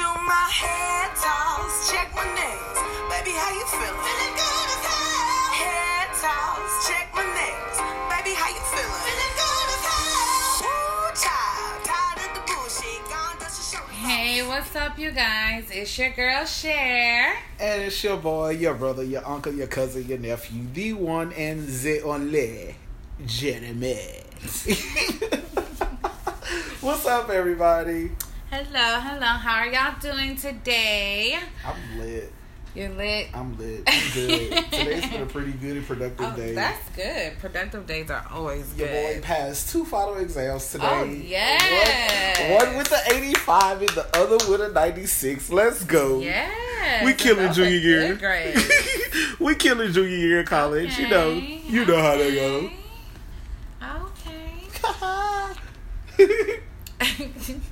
do 0.00 0.08
my 0.24 0.48
head 0.48 1.12
toss, 1.12 1.92
check 1.92 2.08
my 2.16 2.24
nails. 2.24 2.78
Baby, 3.12 3.36
how 3.36 3.52
you 3.52 3.66
feeling? 3.68 4.00
Feeling 4.00 4.34
good 4.40 4.68
as 4.72 4.84
hell. 4.88 5.52
Head 5.60 6.08
toss, 6.24 6.88
check 6.88 7.06
my 7.12 7.26
nails. 7.36 7.76
Baby, 8.08 8.32
how 8.32 8.48
you 8.48 8.64
feeling? 8.72 9.04
Feeling 9.04 9.34
good 9.36 9.68
as 9.76 9.84
hell. 9.92 10.64
Woo, 10.64 11.04
child, 11.20 11.84
tired 11.84 12.20
of 12.24 12.32
the 12.32 12.40
bullshit. 12.48 13.02
Gone 13.12 13.36
dust 13.40 13.60
your 13.60 13.68
shoulders. 13.76 14.00
Hey, 14.08 14.40
what's 14.48 14.74
up, 14.74 14.98
you 14.98 15.10
guys? 15.10 15.68
It's 15.70 15.92
your 15.98 16.10
girl 16.16 16.46
Sher. 16.46 17.36
And 17.60 17.82
it's 17.82 18.02
your 18.02 18.16
boy, 18.16 18.50
your 18.56 18.72
brother, 18.74 19.04
your 19.04 19.26
uncle, 19.28 19.52
your 19.52 19.66
cousin, 19.66 20.08
your 20.08 20.18
nephew, 20.18 20.62
the 20.72 20.94
one 20.94 21.34
and 21.34 21.68
the 21.68 22.00
only 22.00 22.74
Jeremy. 23.26 24.24
What's 26.80 27.04
up, 27.04 27.28
everybody? 27.28 28.12
Hello, 28.50 28.98
hello. 29.00 29.26
How 29.26 29.58
are 29.60 29.66
y'all 29.68 29.94
doing 30.00 30.34
today? 30.36 31.38
I'm 31.64 31.98
lit. 32.00 32.32
You're 32.74 32.88
lit. 32.88 33.28
I'm 33.32 33.56
lit. 33.56 33.82
I'm 33.86 34.10
good. 34.14 34.50
Today's 34.72 35.08
been 35.08 35.22
a 35.22 35.26
pretty 35.26 35.52
good 35.52 35.76
and 35.76 35.86
productive 35.86 36.26
Oh, 36.32 36.36
day. 36.36 36.54
that's 36.54 36.88
good. 36.90 37.38
Productive 37.38 37.86
days 37.86 38.10
are 38.10 38.26
always 38.32 38.66
good. 38.72 38.90
Your 38.90 39.14
boy 39.14 39.20
passed 39.22 39.70
two 39.70 39.84
final 39.84 40.16
exams 40.16 40.68
oh, 40.74 40.78
today. 40.78 40.88
Oh, 40.90 41.04
yes. 41.04 42.60
One, 42.60 42.68
one 42.70 42.78
with 42.78 42.88
the 42.88 43.00
85 43.14 43.80
and 43.82 43.88
the 43.90 44.16
other 44.18 44.38
with 44.50 44.60
a 44.62 44.68
96. 44.72 45.50
Let's 45.50 45.84
go. 45.84 46.18
Yeah. 46.20 46.50
We 47.04 47.12
killing 47.12 47.52
junior 47.52 47.76
year. 47.76 48.18
we 49.38 49.54
killing 49.54 49.92
junior 49.92 50.16
year 50.16 50.40
of 50.40 50.46
college. 50.46 50.98
You 50.98 51.08
know. 51.08 51.28
Okay, 51.32 51.60
You 51.66 51.84
know 51.84 52.00
how 52.00 52.16
they 52.16 52.34
go. 52.34 52.70
Okay. 56.18 57.60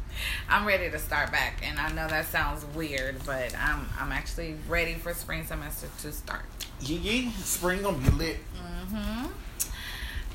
I'm 0.50 0.66
ready 0.66 0.90
to 0.90 0.98
start 0.98 1.30
back, 1.30 1.60
and 1.62 1.78
I 1.78 1.90
know 1.92 2.08
that 2.08 2.26
sounds 2.26 2.64
weird, 2.74 3.16
but 3.26 3.54
I'm 3.58 3.86
I'm 3.98 4.12
actually 4.12 4.56
ready 4.68 4.94
for 4.94 5.12
spring 5.14 5.44
semester 5.44 5.88
to 6.02 6.12
start. 6.12 6.42
Yee 6.80 6.96
yee. 6.96 7.30
Spring 7.32 7.82
gonna 7.82 7.98
be 7.98 8.10
lit. 8.10 8.36
hmm 8.56 9.26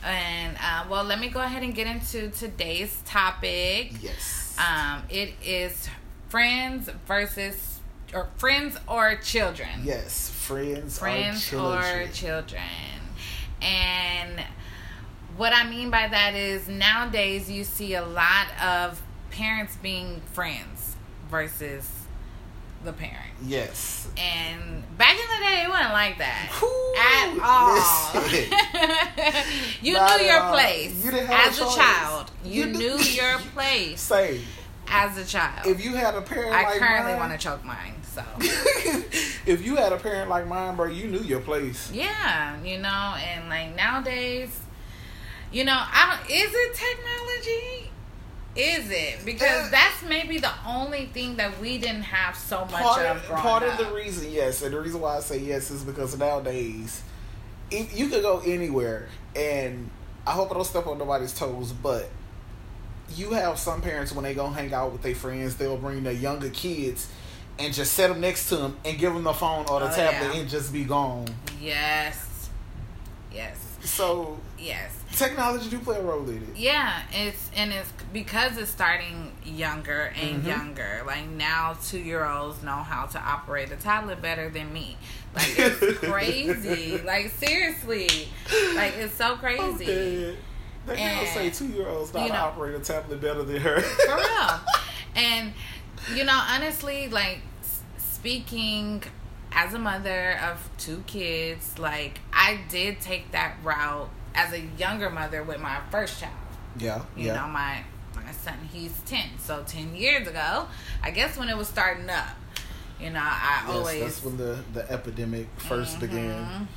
And 0.04 0.58
uh, 0.62 0.86
well, 0.90 1.04
let 1.04 1.20
me 1.20 1.30
go 1.30 1.40
ahead 1.40 1.64
and 1.64 1.74
get 1.74 1.88
into 1.88 2.30
today's 2.30 3.02
topic. 3.06 3.94
Yes. 4.02 4.58
Um, 4.60 5.04
it 5.10 5.34
is 5.44 5.90
friends 6.30 6.90
versus 7.08 7.80
or 8.14 8.28
friends 8.38 8.78
or 8.88 9.16
children. 9.16 9.70
yes. 9.84 10.30
Friends, 10.30 11.00
Friends 11.00 11.52
or 11.54 11.58
or 11.78 11.82
children. 11.82 12.12
children. 12.14 12.62
And 13.62 14.44
what 15.38 15.54
I 15.54 15.68
mean 15.68 15.90
by 15.90 16.08
that 16.08 16.36
is 16.36 16.68
nowadays 16.68 17.50
you 17.50 17.64
see 17.64 17.96
a 17.96 18.06
lot 18.06 18.48
of 18.62 19.02
parents 19.34 19.76
being 19.82 20.22
friends 20.34 20.96
versus 21.30 21.90
the 22.84 22.94
parent. 22.94 23.18
yes. 23.44 24.08
And 24.18 24.84
back 24.98 25.14
in 25.16 25.40
the 25.40 25.46
day, 25.46 25.64
it 25.66 25.70
wasn't 25.70 25.94
like 25.94 26.18
that 26.20 26.50
Whew, 26.60 26.96
at 27.00 27.40
all. 27.42 28.24
you 29.82 29.94
Not 29.94 30.20
knew 30.20 30.26
your 30.28 30.42
all. 30.42 30.54
place 30.54 31.04
You 31.04 31.12
didn't 31.12 31.28
have 31.28 31.46
a 31.46 31.50
as 31.50 31.58
a 31.60 31.64
choice. 31.64 31.76
child. 31.76 32.32
You, 32.44 32.66
You 32.66 32.74
knew 32.74 32.98
your 33.00 33.38
place 33.56 34.02
Say, 34.02 34.42
as 34.88 35.18
a 35.18 35.24
child. 35.26 35.66
if 35.66 35.84
you 35.84 35.96
had 35.96 36.14
a 36.16 36.22
parent 36.22 36.54
I 36.54 36.64
like 36.64 36.78
currently 36.80 37.14
mine, 37.14 37.20
want 37.22 37.32
to 37.32 37.38
choke 37.40 37.64
mine, 37.64 37.96
so 38.04 38.22
if 39.48 39.66
you 39.66 39.78
had 39.78 39.94
a 39.94 39.98
parent 39.98 40.30
like 40.30 40.46
mine, 40.48 40.76
bro, 40.76 40.88
you 40.88 41.08
knew 41.08 41.22
your 41.22 41.40
place. 41.40 41.90
yeah, 41.94 42.62
you 42.64 42.78
know, 42.80 43.16
and 43.18 43.48
like 43.50 43.76
nowadays, 43.78 44.60
you 45.54 45.64
know, 45.64 45.78
I 45.78 46.18
don't. 46.20 46.30
Is 46.30 46.52
it 46.54 46.74
technology? 46.76 47.90
Is 48.56 48.90
it 48.92 49.26
because 49.26 49.68
Uh, 49.68 49.70
that's 49.72 50.04
maybe 50.08 50.38
the 50.38 50.52
only 50.66 51.08
thing 51.08 51.38
that 51.38 51.60
we 51.60 51.80
didn't 51.80 52.04
have 52.04 52.36
so 52.38 52.62
much 52.66 52.82
Part, 52.84 53.06
of 53.06 53.18
of, 53.18 53.28
growing 53.28 53.42
part 53.42 53.64
up. 53.64 53.80
of 53.80 53.88
the 53.88 53.94
reason, 53.94 54.32
yes, 54.32 54.62
and 54.62 54.74
the 54.74 54.80
reason 54.80 55.02
why 55.02 55.18
I 55.18 55.22
say 55.22 55.40
yes 55.40 55.72
is 55.72 55.84
because 55.84 56.16
nowadays, 56.18 57.02
if 57.72 57.98
you 57.98 58.10
could 58.10 58.22
go 58.22 58.42
anywhere, 58.46 59.08
and 59.36 59.90
I 60.28 60.32
hope 60.34 60.52
I 60.52 60.54
don't 60.54 60.66
step 60.66 60.86
on 60.86 61.00
nobody's 61.00 61.34
toes, 61.34 61.72
but 61.74 62.10
you 63.16 63.32
have 63.32 63.58
some 63.58 63.82
parents 63.82 64.12
when 64.14 64.24
they 64.24 64.36
go 64.36 64.48
hang 64.50 64.72
out 64.74 64.92
with 64.92 65.02
their 65.02 65.16
friends, 65.16 65.56
they'll 65.56 65.78
bring 65.78 66.04
their 66.04 66.14
younger 66.14 66.50
kids 66.50 67.08
and 67.60 67.74
just 67.74 67.94
set 67.94 68.08
them 68.10 68.22
next 68.22 68.50
to 68.50 68.56
them 68.58 68.78
and 68.86 68.98
give 69.00 69.14
them 69.14 69.24
the 69.24 69.34
phone 69.34 69.66
or 69.68 69.80
the 69.80 69.92
Oh, 69.92 69.96
tablet 69.96 70.34
yeah. 70.36 70.42
and 70.42 70.50
just 70.50 70.72
be 70.72 70.84
gone. 70.84 71.26
yes, 71.60 72.50
yes, 73.34 73.58
So 73.84 74.40
yes. 74.58 74.92
technology 75.16 75.70
do 75.70 75.78
play 75.80 75.98
a 75.98 76.02
role 76.02 76.28
in 76.30 76.38
it. 76.38 76.56
Yeah, 76.58 77.02
it's 77.12 77.50
and 77.56 77.72
it's 77.74 77.92
because 78.14 78.58
it's 78.58 78.72
starting 78.72 79.32
younger 79.46 80.14
and 80.20 80.44
Mhm. 80.44 80.48
younger. 80.48 81.02
Like 81.06 81.28
now, 81.28 81.76
two 81.86 82.00
year 82.00 82.26
olds 82.26 82.64
know 82.64 82.72
how 82.78 83.06
to 83.08 83.20
operate 83.20 83.72
a 83.72 83.76
tablet 83.76 84.22
better 84.22 84.50
than 84.50 84.72
me. 84.74 84.98
Like 85.36 85.54
it's 85.58 85.98
crazy. 86.00 86.98
Like 87.00 87.30
seriously, 87.32 88.08
like 88.76 88.94
it's 88.98 89.16
so 89.16 89.36
crazy. 89.36 90.36
Girl 90.86 90.98
And, 90.98 91.28
say 91.30 91.50
two 91.50 91.68
year 91.68 91.88
olds 91.88 92.14
not 92.14 92.24
you 92.26 92.30
know- 92.34 92.40
operate 92.40 92.76
a 92.76 92.80
tablet 92.80 93.22
better 93.22 93.44
than 93.44 93.62
her. 93.62 93.82
For 93.82 94.16
real. 94.16 94.60
And 95.16 95.54
you 96.16 96.24
know, 96.24 96.42
honestly, 96.50 97.08
like 97.10 97.40
speaking 97.98 99.04
as 99.54 99.74
a 99.74 99.80
mother 99.80 100.38
of 100.44 100.70
two 100.78 101.04
kids, 101.08 101.78
like 101.80 102.20
I 102.32 102.60
did 102.70 103.00
take 103.02 103.32
that 103.32 103.56
route 103.64 104.10
as 104.36 104.52
a 104.54 104.60
younger 104.78 105.10
mother 105.10 105.44
with 105.44 105.60
my 105.60 105.80
first 105.92 106.20
child. 106.20 106.34
Yeah, 106.78 107.04
You 107.16 107.28
yeah. 107.28 107.36
know, 107.36 107.48
my 107.48 107.84
my 108.16 108.32
son, 108.32 108.56
he's 108.72 108.94
ten. 109.06 109.30
So 109.40 109.64
ten 109.66 109.96
years 109.96 110.28
ago, 110.28 110.68
I 111.04 111.12
guess 111.12 111.38
when 111.38 111.50
it 111.50 111.58
was 111.58 111.68
starting 111.68 112.10
up, 112.10 112.28
you 113.00 113.10
know, 113.12 113.20
I 113.22 113.64
yes, 113.68 113.76
always 113.76 114.00
that's 114.02 114.24
when 114.24 114.38
the, 114.38 114.64
the 114.74 114.90
epidemic 114.92 115.48
1st 115.60 116.00
began. 116.00 116.46
Mhm. 116.46 116.68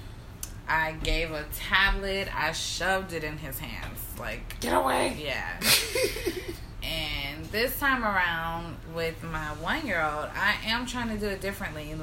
I 0.69 0.93
gave 1.03 1.31
a 1.31 1.45
tablet. 1.55 2.29
I 2.37 2.51
shoved 2.53 3.13
it 3.13 3.23
in 3.23 3.39
his 3.39 3.59
hands, 3.61 4.01
like 4.19 4.59
Get 4.61 4.75
away! 4.75 5.17
yeah. 5.25 5.61
and 6.83 7.45
this 7.47 7.79
time 7.79 8.03
around 8.05 8.77
with 8.95 9.23
my 9.23 9.47
one 9.63 9.87
year 9.87 10.03
old, 10.03 10.29
I 10.35 10.57
am 10.67 10.87
trying 10.87 11.09
to 11.09 11.17
do 11.19 11.27
it 11.29 11.41
differently. 11.41 11.95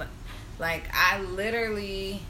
Like 0.64 0.86
I 0.94 1.20
literally, 1.22 2.22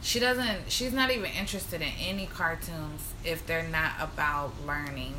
she 0.00 0.20
doesn't. 0.20 0.70
She's 0.70 0.92
not 0.92 1.10
even 1.10 1.28
interested 1.32 1.82
in 1.82 1.90
any 2.00 2.26
cartoons 2.26 3.12
if 3.24 3.44
they're 3.48 3.66
not 3.68 3.92
about 4.00 4.52
learning. 4.64 5.14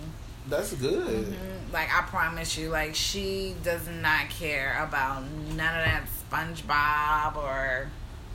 That's 0.47 0.71
good. 0.73 1.25
Mhm. 1.33 1.73
Like 1.73 1.89
I 1.93 2.03
promise 2.03 2.57
you, 2.57 2.69
like 2.69 2.95
she 2.95 3.55
does 3.61 3.89
not 3.89 4.29
care 4.29 4.81
about 4.81 5.23
none 5.49 5.75
of 5.79 5.85
that 5.85 6.03
SpongeBob 6.31 7.35
or 7.35 7.89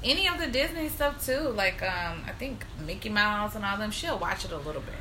any 0.04 0.26
of 0.28 0.38
the 0.38 0.48
Disney 0.48 0.90
stuff 0.90 1.24
too. 1.24 1.40
Like 1.48 1.82
um, 1.82 2.22
I 2.26 2.32
think 2.38 2.66
Mickey 2.84 3.08
Mouse 3.08 3.54
and 3.54 3.64
all 3.64 3.78
them. 3.78 3.90
She'll 3.90 4.18
watch 4.18 4.44
it 4.44 4.52
a 4.52 4.58
little 4.58 4.82
bit, 4.82 4.94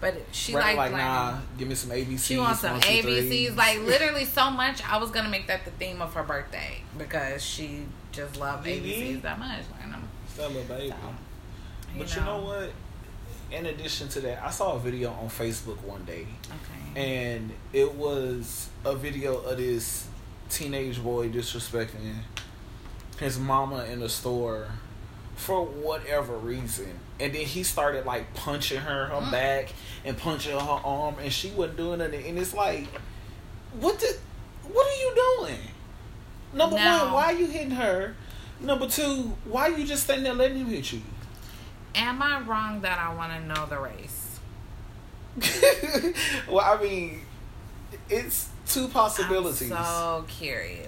but 0.00 0.14
she 0.32 0.54
Right, 0.54 0.76
like 0.76 0.92
like, 0.92 1.00
nah, 1.00 1.38
give 1.58 1.68
me 1.68 1.74
some 1.74 1.90
ABCs. 1.90 2.24
She 2.26 2.38
wants 2.38 2.60
some 2.60 2.80
ABCs, 2.80 3.02
threes. 3.02 3.56
like 3.56 3.80
literally 3.80 4.24
so 4.24 4.50
much. 4.50 4.82
I 4.86 4.98
was 4.98 5.10
gonna 5.10 5.28
make 5.28 5.46
that 5.46 5.64
the 5.64 5.70
theme 5.72 6.02
of 6.02 6.12
her 6.14 6.22
birthday 6.22 6.78
because 6.98 7.42
she 7.44 7.82
just 8.12 8.38
loved. 8.38 8.66
ABCs 8.66 9.22
that 9.22 9.38
much. 9.38 9.62
Like, 9.72 9.84
I'm, 9.94 10.02
that 10.36 10.48
little 10.52 10.62
baby. 10.76 10.90
so, 10.90 10.96
But 11.98 12.14
you 12.16 12.20
know 12.22 12.42
what? 12.42 12.70
In 13.50 13.66
addition 13.66 14.08
to 14.08 14.20
that, 14.22 14.42
I 14.44 14.50
saw 14.50 14.74
a 14.74 14.78
video 14.78 15.12
on 15.12 15.28
Facebook 15.28 15.80
one 15.82 16.04
day, 16.04 16.26
Okay. 16.48 17.00
and 17.00 17.52
it 17.72 17.94
was 17.94 18.68
a 18.84 18.94
video 18.96 19.36
of 19.38 19.56
this 19.56 20.08
teenage 20.50 21.00
boy 21.02 21.28
disrespecting 21.28 22.14
his 23.20 23.38
mama 23.38 23.84
in 23.84 24.00
the 24.00 24.08
store 24.08 24.68
for 25.36 25.64
whatever 25.64 26.36
reason. 26.36 26.98
And 27.20 27.32
then 27.34 27.42
he 27.46 27.62
started 27.62 28.04
like 28.06 28.34
punching 28.34 28.80
her, 28.80 29.06
her 29.06 29.20
Mm. 29.20 29.30
back, 29.30 29.72
and 30.04 30.16
punching 30.18 30.52
her 30.52 30.58
arm, 30.58 31.16
and 31.22 31.32
she 31.32 31.50
wasn't 31.50 31.76
doing 31.76 32.00
anything. 32.00 32.26
And 32.30 32.38
it's 32.38 32.54
like, 32.54 32.86
what 33.78 33.98
the, 34.00 34.16
what 34.64 34.86
are 34.86 35.00
you 35.00 35.14
doing? 35.46 35.60
Number 36.52 36.76
one, 36.76 37.12
why 37.12 37.24
are 37.26 37.32
you 37.34 37.46
hitting 37.46 37.70
her? 37.72 38.14
Number 38.60 38.88
two, 38.88 39.36
why 39.44 39.68
are 39.70 39.78
you 39.78 39.84
just 39.86 40.04
standing 40.04 40.24
there 40.24 40.34
letting 40.34 40.58
him 40.58 40.66
hit 40.66 40.92
you? 40.92 41.02
Am 41.94 42.22
I 42.22 42.40
wrong 42.40 42.80
that 42.82 42.98
I 42.98 43.14
want 43.14 43.32
to 43.32 43.40
know 43.46 43.66
the 43.66 43.78
race? 43.78 44.38
well, 46.48 46.60
I 46.64 46.82
mean, 46.82 47.20
it's 48.08 48.48
two 48.66 48.88
possibilities. 48.88 49.70
I'm 49.70 49.84
so 49.84 50.24
curious. 50.28 50.85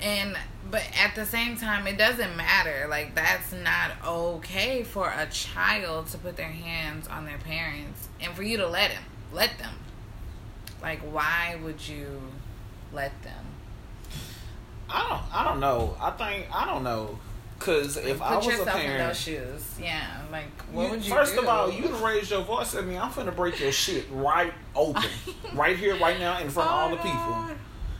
And 0.00 0.36
but 0.70 0.82
at 1.02 1.14
the 1.14 1.26
same 1.26 1.56
time, 1.56 1.86
it 1.86 1.98
doesn't 1.98 2.36
matter. 2.36 2.86
Like 2.88 3.14
that's 3.14 3.52
not 3.52 3.92
okay 4.06 4.82
for 4.84 5.10
a 5.10 5.26
child 5.26 6.08
to 6.08 6.18
put 6.18 6.36
their 6.36 6.46
hands 6.46 7.08
on 7.08 7.24
their 7.24 7.38
parents, 7.38 8.08
and 8.20 8.34
for 8.34 8.42
you 8.42 8.56
to 8.58 8.66
let 8.66 8.90
them 8.90 9.02
let 9.32 9.58
them. 9.58 9.74
Like, 10.80 11.00
why 11.00 11.58
would 11.62 11.86
you 11.86 12.20
let 12.92 13.12
them? 13.22 13.44
I 14.88 15.08
don't. 15.08 15.34
I 15.34 15.44
don't 15.44 15.60
know. 15.60 15.96
I 16.00 16.10
think 16.12 16.46
I 16.54 16.64
don't 16.64 16.84
know. 16.84 17.18
Cause 17.58 17.96
if 17.96 18.22
I 18.22 18.36
was 18.36 18.46
a 18.60 18.64
parent, 18.66 19.08
those 19.08 19.18
shoes. 19.20 19.74
Yeah, 19.82 20.06
like 20.30 20.44
what 20.70 20.84
you- 20.84 20.90
would 20.90 21.04
you 21.04 21.12
first 21.12 21.34
do? 21.34 21.40
of 21.40 21.48
all, 21.48 21.68
you 21.72 21.88
raise 21.96 22.30
your 22.30 22.42
voice 22.42 22.72
at 22.76 22.86
me. 22.86 22.96
I'm 22.96 23.10
finna 23.10 23.34
break 23.34 23.58
your 23.58 23.72
shit 23.72 24.06
right 24.12 24.52
open, 24.76 25.02
right 25.54 25.76
here, 25.76 25.96
right 25.96 26.20
now, 26.20 26.38
in 26.38 26.48
front 26.50 26.70
of 26.70 26.74
all 26.76 26.90
the 26.90 26.96
people. 26.96 27.12
Oh 27.16 27.50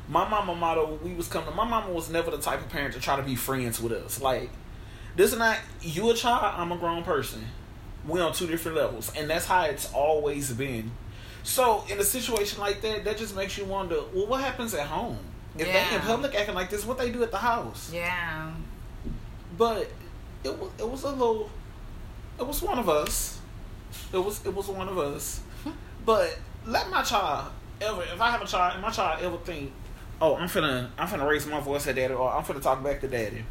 My 0.09 0.27
mama 0.29 0.55
motto 0.55 0.99
we 1.03 1.15
was 1.15 1.29
coming. 1.29 1.55
My 1.55 1.65
mama 1.65 1.93
was 1.93 2.11
never 2.11 2.31
the 2.31 2.39
type 2.39 2.61
of 2.61 2.69
parent 2.69 2.95
to 2.95 3.01
try 3.01 3.17
to 3.17 3.23
be 3.23 3.35
friends 3.35 3.81
with 3.81 3.93
us. 3.93 4.21
Like 4.21 4.51
this 5.17 5.33
is 5.33 5.39
not 5.39 5.59
you 5.83 6.11
a 6.11 6.15
child. 6.15 6.55
I'm 6.57 6.73
a 6.73 6.77
grown 6.77 7.05
person. 7.05 7.45
We're 8.07 8.25
on 8.25 8.33
two 8.33 8.47
different 8.47 8.77
levels, 8.77 9.13
and 9.17 9.29
that's 9.29 9.45
how 9.45 9.65
it's 9.65 9.93
always 9.93 10.53
been. 10.53 10.93
So 11.43 11.85
in 11.91 11.99
a 11.99 12.05
situation 12.05 12.61
like 12.61 12.81
that, 12.83 13.05
that 13.05 13.19
just 13.19 13.37
makes 13.37 13.59
you 13.59 13.65
wonder. 13.65 14.01
Well, 14.15 14.27
what 14.27 14.41
happens 14.41 14.75
at 14.75 14.87
home? 14.87 15.19
If 15.57 15.67
they 15.67 15.97
in 15.97 16.01
public 16.03 16.35
acting 16.35 16.55
like 16.55 16.71
this, 16.71 16.87
what 16.87 16.99
they 16.99 17.11
do 17.11 17.23
at 17.23 17.31
the 17.31 17.39
house? 17.39 17.91
Yeah. 17.93 18.53
But 19.57 19.91
it 20.45 20.57
was 20.57 20.71
it 20.79 20.89
was 20.89 21.03
a 21.03 21.11
little. 21.11 21.51
It 22.39 22.47
was 22.47 22.63
one 22.63 22.79
of 22.79 22.89
us. 22.89 23.41
It 24.13 24.19
was 24.19 24.45
it 24.47 24.55
was 24.55 24.69
one 24.69 24.89
of 24.89 24.99
us. 24.99 25.41
Hmm. 25.65 25.71
But 26.07 26.39
let 26.65 26.89
my 26.91 27.03
child 27.03 27.51
ever 27.81 28.03
if 28.03 28.21
I 28.21 28.31
have 28.31 28.43
a 28.43 28.47
child 28.47 28.75
and 28.75 28.83
my 28.83 28.91
child 28.91 29.23
ever 29.23 29.37
think, 29.39 29.73
oh 30.21 30.37
I'm 30.37 30.49
finna 30.49 30.89
I'm 30.99 31.09
finna 31.09 31.29
raise 31.29 31.47
my 31.47 31.61
voice 31.61 31.87
at 31.87 31.97
daddy 31.97 32.15
or 32.15 32.31
I'm 32.33 32.43
finna 32.45 32.63
talk 32.63 32.83
back 32.83 33.01
to 33.03 33.09
daddy. 33.09 33.45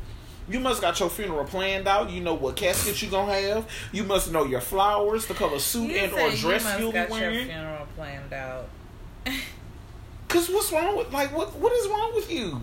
You 0.49 0.59
must 0.61 0.81
got 0.81 0.97
your 0.99 1.09
funeral 1.09 1.43
planned 1.43 1.87
out. 1.87 2.09
You 2.09 2.21
know 2.21 2.33
what 2.33 2.55
casket 2.55 3.01
you 3.01 3.09
gonna 3.09 3.33
have. 3.33 3.69
You 3.91 4.03
must 4.03 4.31
know 4.31 4.45
your 4.45 4.61
flowers, 4.61 5.25
the 5.25 5.33
color 5.33 5.59
suit 5.59 5.89
You 5.91 5.97
and 5.97 6.11
or 6.13 6.31
dress 6.31 6.41
you 6.41 6.49
must 6.49 6.79
you'll 6.79 6.91
be 6.91 6.97
got 6.97 7.09
your 7.09 7.19
wearing. 7.19 7.47
funeral 7.47 7.87
planned 7.95 8.33
out. 8.33 8.69
Cause 10.29 10.49
what's 10.49 10.71
wrong 10.71 10.97
with 10.97 11.11
like 11.11 11.35
what 11.35 11.55
what 11.57 11.71
is 11.73 11.87
wrong 11.89 12.13
with 12.15 12.31
you? 12.31 12.61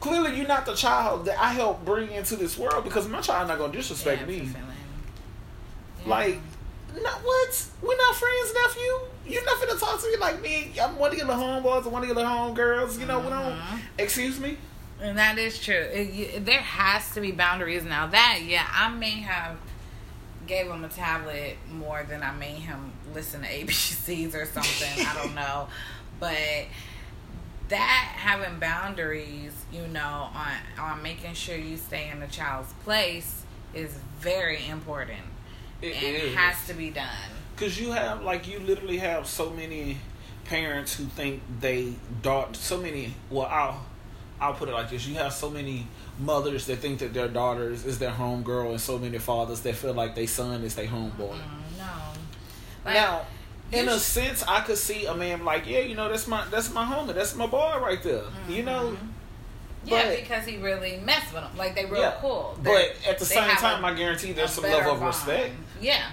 Clearly, 0.00 0.36
you're 0.36 0.48
not 0.48 0.66
the 0.66 0.74
child 0.74 1.26
that 1.26 1.40
I 1.40 1.52
helped 1.52 1.84
bring 1.84 2.10
into 2.10 2.34
this 2.34 2.58
world 2.58 2.82
because 2.82 3.06
my 3.08 3.20
child 3.20 3.46
not 3.48 3.58
gonna 3.58 3.72
disrespect 3.72 4.22
Yeah, 4.22 4.26
me. 4.26 4.48
Like, 6.04 6.40
not 7.00 7.20
what? 7.24 7.64
We're 7.80 7.96
not 7.96 8.14
friends, 8.14 8.52
nephew. 8.54 9.00
You're 9.26 9.44
not 9.44 9.56
finna 9.58 9.78
talk 9.80 10.00
to 10.00 10.06
me 10.08 10.16
like 10.18 10.42
me. 10.42 10.72
I'm 10.80 10.98
one 10.98 11.12
of 11.12 11.16
your 11.16 11.26
little 11.26 11.42
homeboys 11.42 11.84
and 11.84 11.92
one 11.92 12.02
of 12.02 12.08
your 12.08 12.16
little 12.16 12.30
homegirls. 12.30 12.98
You 12.98 13.06
know, 13.06 13.20
we 13.20 13.30
don't. 13.30 13.52
Mhm. 13.58 13.78
Excuse 13.98 14.38
me. 14.38 14.58
And 15.00 15.16
that 15.18 15.38
is 15.38 15.58
true. 15.58 15.74
It, 15.74 16.12
you, 16.12 16.40
there 16.40 16.60
has 16.60 17.12
to 17.14 17.20
be 17.20 17.32
boundaries. 17.32 17.84
Now 17.84 18.06
that, 18.08 18.40
yeah, 18.44 18.66
I 18.72 18.88
may 18.90 19.20
have 19.22 19.56
gave 20.46 20.66
him 20.66 20.84
a 20.84 20.88
tablet 20.88 21.56
more 21.72 22.04
than 22.08 22.22
I 22.22 22.32
made 22.32 22.56
him 22.58 22.92
listen 23.14 23.42
to 23.42 23.46
ABCs 23.48 24.34
or 24.34 24.44
something. 24.44 25.06
I 25.06 25.14
don't 25.14 25.34
know, 25.34 25.68
but 26.20 26.36
that 27.68 28.12
having 28.16 28.58
boundaries, 28.58 29.52
you 29.72 29.86
know, 29.88 30.28
on 30.34 30.52
on 30.78 31.02
making 31.02 31.34
sure 31.34 31.56
you 31.56 31.76
stay 31.76 32.10
in 32.10 32.20
the 32.20 32.26
child's 32.26 32.72
place 32.84 33.42
is 33.74 33.96
very 34.20 34.66
important 34.68 35.20
It 35.82 36.02
is. 36.02 36.34
has 36.34 36.66
to 36.68 36.74
be 36.74 36.90
done. 36.90 37.08
Cause 37.56 37.78
you 37.78 37.92
have 37.92 38.22
like 38.22 38.48
you 38.48 38.58
literally 38.60 38.98
have 38.98 39.26
so 39.26 39.50
many 39.50 39.98
parents 40.44 40.94
who 40.94 41.04
think 41.04 41.42
they 41.60 41.94
daughter 42.22 42.54
so 42.54 42.78
many. 42.78 43.14
Well, 43.30 43.46
I'll 43.46 43.84
I'll 44.40 44.54
put 44.54 44.68
it 44.68 44.72
like 44.72 44.90
this: 44.90 45.06
you 45.06 45.14
have 45.16 45.32
so 45.32 45.50
many 45.50 45.86
mothers 46.18 46.66
that 46.66 46.78
think 46.78 46.98
that 47.00 47.14
their 47.14 47.28
daughters 47.28 47.84
is 47.84 47.98
their 47.98 48.10
home 48.10 48.42
girl, 48.42 48.70
and 48.70 48.80
so 48.80 48.98
many 48.98 49.18
fathers 49.18 49.60
that 49.60 49.74
feel 49.74 49.94
like 49.94 50.14
their 50.14 50.26
son 50.26 50.62
is 50.62 50.74
their 50.74 50.86
homeboy. 50.86 51.16
Mm, 51.18 51.78
no, 51.78 51.84
Like, 52.84 52.94
now, 52.94 53.26
in 53.70 53.88
a 53.88 53.98
sense, 53.98 54.42
I 54.42 54.60
could 54.60 54.78
see 54.78 55.06
a 55.06 55.14
man 55.14 55.44
like, 55.44 55.66
yeah, 55.66 55.80
you 55.80 55.94
know, 55.94 56.08
that's 56.08 56.26
my 56.26 56.44
that's 56.50 56.72
my 56.72 56.84
homie, 56.84 57.14
that's 57.14 57.34
my 57.36 57.46
boy 57.46 57.78
right 57.80 58.02
there. 58.02 58.24
You 58.48 58.64
know, 58.64 58.96
yeah, 59.84 60.04
but- 60.08 60.16
because 60.16 60.46
he 60.46 60.56
really 60.58 60.98
messed 61.04 61.32
with 61.32 61.42
them. 61.42 61.56
Like 61.56 61.74
they 61.74 61.84
real 61.86 62.00
Yeah. 62.02 62.14
cool. 62.20 62.54
but 62.56 62.64
They're- 62.64 62.92
at 63.08 63.18
the 63.18 63.24
same 63.24 63.48
time, 63.56 63.84
a- 63.84 63.88
I 63.88 63.94
guarantee 63.94 64.32
there's 64.32 64.52
some 64.52 64.64
level 64.64 64.92
of 64.92 65.00
bond. 65.00 65.06
respect. 65.14 65.54
Yeah, 65.80 66.06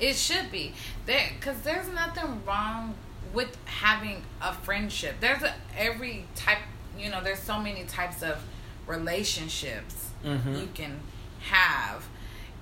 it 0.00 0.14
should 0.16 0.50
be 0.52 0.74
there 1.06 1.30
because 1.38 1.60
there's 1.62 1.88
nothing 1.88 2.44
wrong 2.44 2.94
with 3.32 3.56
having 3.66 4.24
a 4.40 4.52
friendship. 4.52 5.16
There's 5.20 5.42
a, 5.42 5.54
every 5.76 6.26
type. 6.34 6.58
You 6.98 7.10
know, 7.10 7.20
there's 7.22 7.40
so 7.42 7.58
many 7.58 7.84
types 7.84 8.22
of 8.22 8.38
relationships 8.86 10.08
Mhm. 10.24 10.60
you 10.60 10.68
can 10.74 11.00
have, 11.50 12.04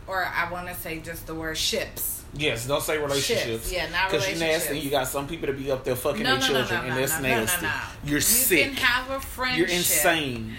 or 0.07 0.25
I 0.25 0.51
want 0.51 0.69
to 0.69 0.75
say 0.75 0.99
just 1.01 1.27
the 1.27 1.35
word 1.35 1.57
ships. 1.59 2.22
Yes, 2.35 2.67
don't 2.67 2.83
say 2.83 2.97
relationships. 2.99 3.71
yeah, 3.71 3.91
not 3.91 4.11
Because 4.11 4.29
you 4.31 4.37
nasty. 4.39 4.79
You 4.79 4.91
got 4.91 5.07
some 5.09 5.29
people 5.29 5.49
to 5.49 5.53
be 5.53 5.71
up 5.71 5.85
there 5.85 5.97
fucking 5.97 6.23
No, 6.23 6.31
their 6.37 6.39
no, 6.41 6.47
children, 6.47 6.81
no, 6.83 6.89
and 6.89 6.97
that's 7.03 7.21
nasty. 7.21 7.67
You're 8.05 8.15
you 8.17 8.21
sick. 8.21 8.67
can 8.69 8.75
have 8.77 9.11
a 9.11 9.21
friendship. 9.21 9.59
You're 9.59 9.77
insane. 9.77 10.55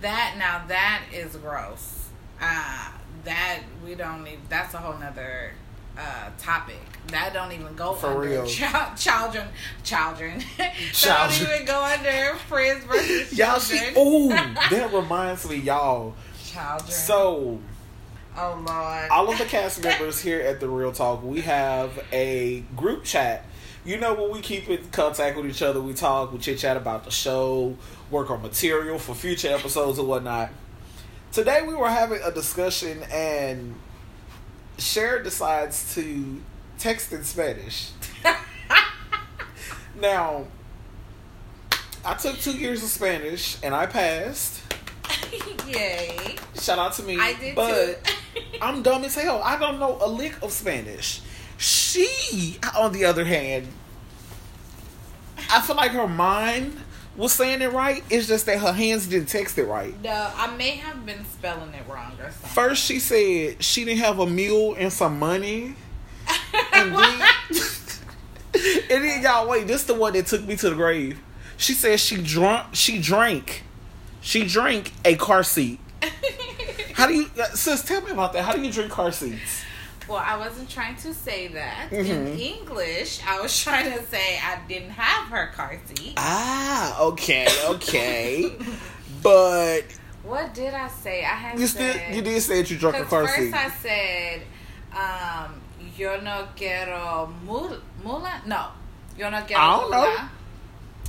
That 0.00 0.36
now 0.38 0.62
that 0.68 1.02
is 1.12 1.34
gross. 1.36 2.08
Uh 2.40 2.90
that 3.24 3.60
we 3.84 3.94
don't 3.96 4.22
need. 4.22 4.38
That's 4.48 4.74
a 4.74 4.78
whole 4.78 4.96
nother 4.98 5.52
uh 5.98 6.30
topic. 6.38 6.78
That 7.08 7.32
don't 7.32 7.50
even 7.50 7.74
go 7.74 7.94
For 7.94 8.06
under 8.08 8.20
real. 8.20 8.46
Child, 8.46 8.96
children. 8.96 9.48
Children. 9.82 10.44
that 10.58 10.74
Children. 10.92 11.30
don't 11.30 11.52
even 11.54 11.66
go 11.66 11.82
under 11.82 12.36
friends 12.46 12.84
versus 12.84 13.32
Y'all 13.38 13.58
see? 13.58 13.76
children. 13.78 13.96
Oh, 13.96 14.28
that 14.70 14.92
reminds 14.92 15.48
me, 15.50 15.56
y'all. 15.56 16.14
children. 16.44 16.90
So 16.90 17.58
oh 18.38 18.62
lord. 18.66 19.10
all 19.10 19.30
of 19.30 19.38
the 19.38 19.44
cast 19.44 19.82
members 19.82 20.20
here 20.20 20.40
at 20.40 20.60
the 20.60 20.68
Real 20.68 20.92
Talk, 20.92 21.22
we 21.22 21.40
have 21.42 21.98
a 22.12 22.60
group 22.76 23.04
chat. 23.04 23.44
You 23.84 23.98
know 23.98 24.14
when 24.14 24.30
we 24.30 24.40
keep 24.40 24.68
in 24.68 24.84
contact 24.90 25.36
with 25.36 25.46
each 25.46 25.62
other, 25.62 25.80
we 25.80 25.94
talk, 25.94 26.32
we 26.32 26.38
chit 26.38 26.58
chat 26.58 26.76
about 26.76 27.04
the 27.04 27.10
show, 27.10 27.76
work 28.10 28.30
on 28.30 28.42
material 28.42 28.98
for 28.98 29.14
future 29.14 29.48
episodes 29.48 29.98
and 29.98 30.08
whatnot. 30.08 30.50
Today 31.32 31.62
we 31.66 31.74
were 31.74 31.88
having 31.88 32.20
a 32.22 32.30
discussion 32.30 33.02
and 33.12 33.74
Sher 34.78 35.22
decides 35.22 35.94
to 35.94 36.40
text 36.78 37.12
in 37.12 37.24
Spanish. 37.24 37.90
now, 40.00 40.46
I 42.04 42.14
took 42.14 42.38
two 42.38 42.56
years 42.56 42.82
of 42.82 42.88
Spanish 42.88 43.58
and 43.62 43.74
I 43.74 43.86
passed. 43.86 44.67
Yay. 45.68 46.36
Shout 46.60 46.78
out 46.78 46.92
to 46.94 47.02
me. 47.02 47.18
I 47.18 47.34
did 47.34 47.54
but 47.54 48.04
too. 48.04 48.40
I'm 48.62 48.82
dumb 48.82 49.04
as 49.04 49.14
hell. 49.14 49.40
I 49.42 49.58
don't 49.58 49.78
know 49.78 49.98
a 50.00 50.08
lick 50.08 50.40
of 50.42 50.52
Spanish. 50.52 51.20
She, 51.56 52.58
on 52.76 52.92
the 52.92 53.04
other 53.04 53.24
hand, 53.24 53.66
I 55.50 55.60
feel 55.60 55.76
like 55.76 55.90
her 55.92 56.06
mind 56.06 56.76
was 57.16 57.32
saying 57.32 57.62
it 57.62 57.72
right. 57.72 58.02
It's 58.10 58.28
just 58.28 58.46
that 58.46 58.60
her 58.60 58.72
hands 58.72 59.08
didn't 59.08 59.28
text 59.28 59.58
it 59.58 59.64
right. 59.64 60.00
no, 60.02 60.30
I 60.36 60.54
may 60.56 60.76
have 60.76 61.04
been 61.04 61.24
spelling 61.24 61.74
it 61.74 61.82
wrong 61.88 62.12
or 62.20 62.30
something. 62.30 62.50
First, 62.50 62.84
she 62.84 63.00
said 63.00 63.62
she 63.62 63.84
didn't 63.84 64.00
have 64.00 64.20
a 64.20 64.26
mule 64.26 64.74
and 64.78 64.92
some 64.92 65.18
money. 65.18 65.74
And 66.72 66.94
then, 66.94 67.22
and 68.90 69.04
then 69.04 69.22
y'all 69.22 69.48
wait, 69.48 69.66
this 69.66 69.82
the 69.84 69.94
one 69.94 70.12
that 70.12 70.26
took 70.26 70.46
me 70.46 70.54
to 70.56 70.70
the 70.70 70.76
grave. 70.76 71.18
She 71.56 71.72
said 71.72 71.98
she 71.98 72.22
drunk. 72.22 72.74
She 72.74 73.00
drank. 73.00 73.64
She 74.20 74.46
drank 74.46 74.92
a 75.04 75.14
car 75.16 75.42
seat. 75.42 75.80
How 76.94 77.06
do 77.06 77.14
you, 77.14 77.26
uh, 77.40 77.44
sis? 77.54 77.82
Tell 77.82 78.00
me 78.02 78.10
about 78.10 78.32
that. 78.32 78.44
How 78.44 78.52
do 78.52 78.60
you 78.62 78.72
drink 78.72 78.90
car 78.90 79.12
seats? 79.12 79.62
Well, 80.08 80.22
I 80.24 80.36
wasn't 80.38 80.68
trying 80.70 80.96
to 80.96 81.12
say 81.14 81.48
that 81.48 81.90
Mhm. 81.90 82.06
in 82.32 82.38
English. 82.38 83.20
I 83.26 83.40
was 83.40 83.56
trying 83.62 83.92
to 83.92 84.02
say 84.06 84.38
I 84.38 84.58
didn't 84.66 84.90
have 84.90 85.28
her 85.28 85.48
car 85.54 85.78
seat. 85.86 86.14
Ah, 86.16 87.00
okay, 87.02 87.46
okay. 87.66 88.52
but 89.22 89.82
What 90.22 90.54
did 90.54 90.74
I 90.74 90.88
say? 90.88 91.24
I 91.24 91.28
had 91.28 91.58
you 91.60 91.66
still 91.66 91.94
you 92.10 92.22
did 92.22 92.40
say 92.42 92.62
that 92.62 92.70
you 92.70 92.78
drunk 92.78 92.96
a 92.96 93.04
car 93.04 93.26
first 93.26 93.36
seat. 93.38 93.54
I 93.54 93.70
said, 93.70 94.42
um, 94.92 95.60
yo 95.96 96.20
no 96.20 96.48
quiero 96.56 97.32
mul- 97.44 97.80
mula. 98.02 98.42
No, 98.46 98.68
yo 99.16 99.28
no 99.30 99.42
quiero 99.42 99.60
I 99.62 99.76
don't 99.80 99.90
know. 99.90 100.16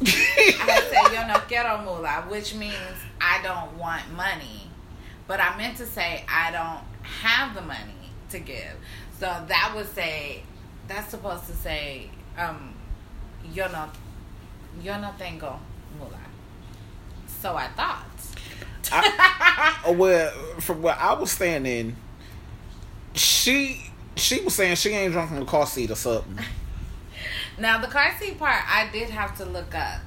I 0.01 0.81
said 0.91 1.13
yo 1.13 1.27
no 1.27 1.39
quiero 1.47 1.81
mula, 1.83 2.25
which 2.27 2.55
means 2.55 2.73
I 3.19 3.41
don't 3.43 3.77
want 3.77 4.11
money. 4.13 4.69
But 5.27 5.39
I 5.39 5.55
meant 5.57 5.77
to 5.77 5.85
say 5.85 6.23
I 6.27 6.51
don't 6.51 6.83
have 7.03 7.53
the 7.53 7.61
money 7.61 8.11
to 8.29 8.39
give. 8.39 8.75
So 9.19 9.25
that 9.25 9.73
would 9.75 9.93
say 9.93 10.43
that's 10.87 11.09
supposed 11.09 11.45
to 11.45 11.53
say 11.53 12.09
um 12.37 12.73
yo 13.53 13.67
no 13.67 13.89
yo 14.81 14.99
no 14.99 15.11
tengo 15.17 15.59
mula. 15.97 16.19
So 17.41 17.55
I 17.55 17.67
thought. 17.69 18.05
I, 18.91 19.91
well, 19.97 20.31
from 20.59 20.81
where 20.81 20.95
I 20.95 21.13
was 21.13 21.31
standing, 21.31 21.95
she 23.13 23.91
she 24.15 24.41
was 24.41 24.55
saying 24.55 24.75
she 24.75 24.89
ain't 24.89 25.13
drunk 25.13 25.31
on 25.31 25.39
the 25.39 25.45
car 25.45 25.65
seat 25.67 25.91
or 25.91 25.95
something. 25.95 26.39
Now 27.59 27.77
the 27.79 27.87
car 27.87 28.11
seat 28.19 28.39
part, 28.39 28.63
I 28.67 28.89
did 28.91 29.09
have 29.09 29.37
to 29.37 29.45
look 29.45 29.75
up. 29.75 29.99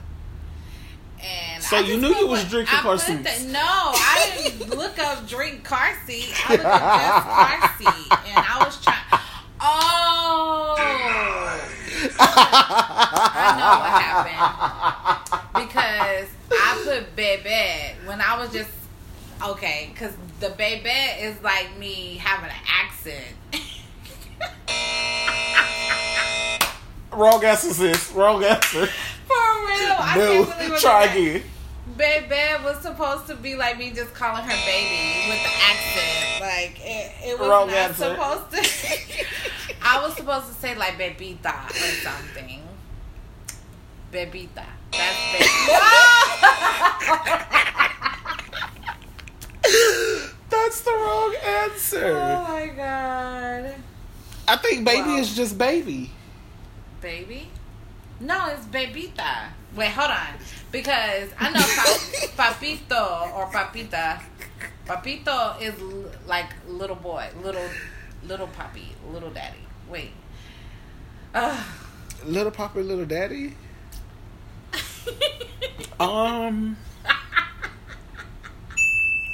And 1.23 1.63
So 1.63 1.77
I 1.77 1.81
you 1.81 1.99
knew 2.01 2.15
you 2.15 2.27
was 2.27 2.45
drinking 2.49 2.75
I 2.77 2.81
car 2.81 2.99
seats. 2.99 3.23
that- 3.23 3.43
no, 3.53 3.61
I 3.61 4.33
didn't 4.43 4.71
look 4.77 4.99
up 4.99 5.27
drink 5.29 5.63
car 5.65 5.93
seat. 6.07 6.33
I 6.49 6.53
looked 6.53 6.65
up 6.65 6.99
just 6.99 7.27
car 7.29 7.71
seat, 7.79 8.13
and 8.29 8.47
I 8.49 8.65
was 8.65 8.81
trying. 8.83 8.99
Oh, 9.65 10.75
I 12.19 13.57
know 13.59 13.73
what 13.79 13.93
happened 14.03 15.67
because 15.69 16.29
I 16.51 16.83
put 16.85 17.15
bebe 17.15 17.95
when 18.07 18.21
I 18.21 18.37
was 18.39 18.53
just 18.53 18.71
okay. 19.47 19.91
Because 19.93 20.13
the 20.41 20.51
bebe 20.51 20.89
is 21.21 21.41
like 21.43 21.77
me 21.79 22.17
having 22.17 22.51
an 22.51 22.57
accent. 22.67 23.37
Wrong 27.13 27.45
answer, 27.45 27.73
sis. 27.75 28.11
Wrong 28.13 28.43
answer. 28.43 28.87
For 28.87 29.35
real, 29.35 29.97
I 29.99 30.15
No, 30.19 30.45
can't 30.45 30.59
believe 30.69 30.81
try 30.81 31.07
that. 31.07 31.17
again. 31.17 31.43
Babe 31.97 32.65
was 32.65 32.79
supposed 32.81 33.27
to 33.27 33.35
be 33.37 33.55
like 33.55 33.77
me 33.79 33.91
just 33.93 34.15
calling 34.15 34.43
her 34.45 34.65
baby 34.67 35.29
with 35.29 35.43
the 35.43 35.51
accent. 35.71 36.41
Like 36.41 36.81
it, 36.81 37.13
it 37.33 37.39
was 37.39 37.49
Wrong 37.49 37.67
not 37.69 37.77
answer. 37.77 38.15
supposed 38.15 38.51
to 38.53 39.27
I 39.85 40.01
was 40.03 40.17
supposed 40.17 40.47
to 40.49 40.55
say 40.55 40.75
like 40.75 40.95
bebita 40.99 41.67
or 41.69 41.73
something. 42.03 42.63
Bebita. 44.13 44.65
That's 44.93 45.33
baby. 45.33 45.49
That's 50.51 50.81
the 50.83 50.91
wrong 50.91 51.35
answer. 51.45 52.17
oh 52.17 52.43
my 52.49 52.67
god. 52.75 53.75
I 54.49 54.57
think 54.57 54.85
baby 54.85 55.09
Wow. 55.11 55.17
is 55.19 55.35
just 55.37 55.57
baby. 55.59 56.11
Baby? 57.03 57.49
No, 58.21 58.49
it's 58.49 58.65
bebita. 58.67 59.49
Wait, 59.75 59.91
hold 59.91 60.11
on. 60.11 60.39
Because 60.71 61.31
I 61.39 61.51
know 61.51 61.61
pa- 61.61 62.53
papito 62.55 63.35
or 63.37 63.47
papita. 63.47 64.23
Papito 64.87 65.61
is 65.61 65.75
l- 65.81 66.11
like 66.27 66.47
little 66.69 66.97
boy, 66.97 67.29
little 67.43 67.69
little 68.25 68.47
puppy, 68.49 68.93
little 69.13 69.31
daddy. 69.31 69.59
Wait. 69.89 70.13
Little 72.25 72.53
Papa, 72.53 72.79
little 72.79 73.05
daddy. 73.07 73.55
Um, 75.99 76.77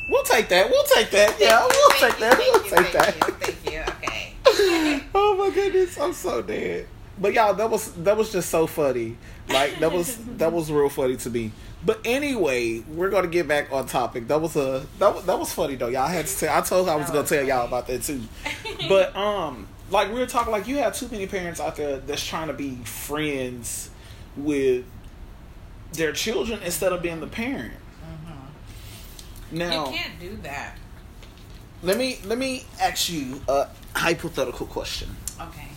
we'll 0.09 0.23
take 0.25 0.49
that. 0.49 0.71
We'll 0.71 0.85
take 0.85 1.11
that. 1.11 1.37
Yeah, 1.39 1.67
we'll 1.67 1.91
Thank 1.91 2.15
take 2.15 2.15
you, 2.15 2.21
that. 2.21 2.39
We'll 2.39 2.61
thank 2.61 2.87
take 2.93 2.95
you, 2.95 3.01
that. 3.01 3.17
You. 3.17 3.33
Thank 3.35 3.73
you. 3.73 3.81
Okay. 4.09 5.05
oh 5.15 5.37
my 5.37 5.55
goodness, 5.55 5.99
I'm 5.99 6.13
so 6.13 6.43
dead. 6.43 6.87
But 7.21 7.33
y'all, 7.35 7.55
that 7.55 7.69
was 7.71 7.93
that 7.95 8.17
was 8.17 8.31
just 8.33 8.49
so 8.51 8.67
funny. 8.67 9.17
Like 9.49 9.79
that 9.81 9.91
was 9.93 10.17
that 10.37 10.53
was 10.53 10.71
real 10.71 10.89
funny 10.89 11.17
to 11.17 11.31
me. 11.31 11.53
But 11.85 12.01
anyway, 12.05 12.81
we're 12.81 13.11
gonna 13.11 13.29
get 13.29 13.47
back 13.49 13.73
on 13.73 13.87
topic. 13.87 14.29
That 14.29 14.41
was 14.41 14.57
a 14.57 14.87
that 14.99 15.15
was, 15.15 15.25
that 15.27 15.39
was 15.39 15.53
funny 15.53 15.77
though. 15.77 15.89
Y'all 15.89 16.07
had 16.09 16.27
to 16.27 16.39
tell. 16.39 16.57
I 16.57 16.61
told 16.61 16.87
her 16.87 16.93
I 16.93 16.97
was 16.97 17.07
That 17.07 17.13
gonna 17.13 17.21
was 17.23 17.31
tell 17.31 17.45
y'all 17.45 17.67
about 17.67 17.87
that 17.89 18.03
too. 18.03 18.23
But 18.89 19.15
um, 19.17 19.67
like 19.91 20.09
we 20.13 20.19
were 20.21 20.27
talking, 20.27 20.53
like 20.53 20.67
you 20.69 20.77
have 20.79 20.95
too 20.95 21.09
many 21.09 21.27
parents 21.27 21.61
out 21.61 21.77
there 21.77 21.99
that's 21.99 22.25
trying 22.25 22.47
to 22.49 22.55
be 22.55 22.77
friends 22.85 23.91
with 24.37 24.85
their 25.93 26.13
children 26.13 26.61
instead 26.63 26.93
of 26.93 27.03
being 27.03 27.21
the 27.21 27.27
parent. 27.27 27.75
Now, 29.51 29.87
You 29.87 29.93
can't 29.97 30.21
do 30.21 30.37
that. 30.43 30.77
let 31.83 31.97
me 31.97 32.19
let 32.27 32.37
me 32.39 32.65
ask 32.81 33.09
you 33.11 33.41
a 33.49 33.69
hypothetical 33.95 34.67
question. 34.67 35.09
Okay. 35.41 35.68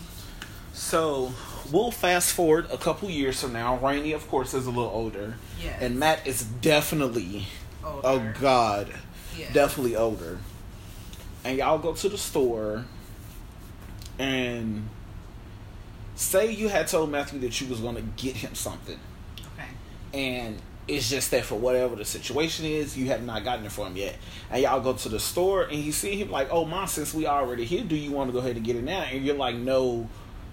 So 0.72 1.32
we'll 1.70 1.90
fast 1.90 2.32
forward 2.32 2.66
a 2.70 2.78
couple 2.78 3.10
years 3.10 3.40
from 3.40 3.52
now. 3.52 3.76
Rainy, 3.76 4.12
of 4.12 4.26
course, 4.28 4.54
is 4.54 4.66
a 4.66 4.70
little 4.70 4.90
older, 4.90 5.34
Yes. 5.62 5.76
and 5.80 5.98
Matt 5.98 6.26
is 6.26 6.42
definitely, 6.42 7.46
oh 7.84 8.00
Older. 8.02 8.34
God, 8.40 8.92
Yes. 9.36 9.52
definitely 9.52 9.96
older. 9.96 10.38
And 11.44 11.58
y'all 11.58 11.78
go 11.78 11.92
to 11.92 12.08
the 12.08 12.18
store, 12.18 12.84
and 14.18 14.88
say 16.14 16.50
you 16.52 16.68
had 16.68 16.88
told 16.88 17.10
Matthew 17.10 17.40
that 17.40 17.60
you 17.60 17.66
was 17.68 17.80
gonna 17.80 18.02
get 18.16 18.36
him 18.36 18.54
something, 18.54 18.98
Okay. 19.54 19.68
and 20.14 20.58
it's 20.88 21.08
just 21.08 21.30
that 21.30 21.44
for 21.44 21.54
whatever 21.56 21.96
the 21.96 22.04
situation 22.04 22.64
is, 22.66 22.96
you 22.96 23.06
have 23.06 23.22
not 23.24 23.44
gotten 23.44 23.64
it 23.64 23.72
for 23.72 23.86
him 23.86 23.96
yet. 23.96 24.16
And 24.50 24.62
y'all 24.62 24.80
go 24.80 24.92
to 24.94 25.08
the 25.08 25.20
store 25.20 25.62
and 25.64 25.78
you 25.78 25.92
see 25.92 26.16
him 26.16 26.28
like, 26.30 26.48
oh 26.50 26.64
mom, 26.64 26.88
since 26.88 27.14
we 27.14 27.24
already 27.26 27.64
here, 27.64 27.84
do 27.84 27.94
you 27.94 28.10
want 28.10 28.28
to 28.28 28.32
go 28.32 28.40
ahead 28.40 28.56
and 28.56 28.64
get 28.64 28.74
it 28.76 28.82
now? 28.82 29.02
And 29.02 29.24
you're 29.24 29.36
like, 29.36 29.54
no, 29.54 30.08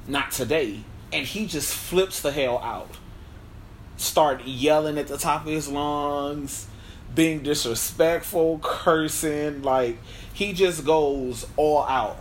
not 0.10 0.32
today. 0.32 0.80
And 1.14 1.26
he 1.26 1.46
just 1.46 1.74
flips 1.74 2.22
the 2.22 2.32
hell 2.32 2.60
out. 2.60 2.90
Start 3.98 4.46
yelling 4.46 4.98
at 4.98 5.08
the 5.08 5.18
top 5.18 5.42
of 5.46 5.48
his 5.52 5.68
lungs, 5.68 6.68
being 7.16 7.42
disrespectful, 7.44 8.60
cursing, 8.64 9.62
like 9.62 9.98
he 10.34 10.54
just 10.54 10.86
goes 10.86 11.46
all 11.58 11.84
out. 11.84 12.18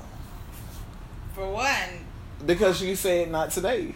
For 1.35 1.49
one, 1.50 2.04
Because 2.45 2.83
you 2.83 2.97
said 2.97 3.30
not 3.30 3.50
today. 3.52 3.95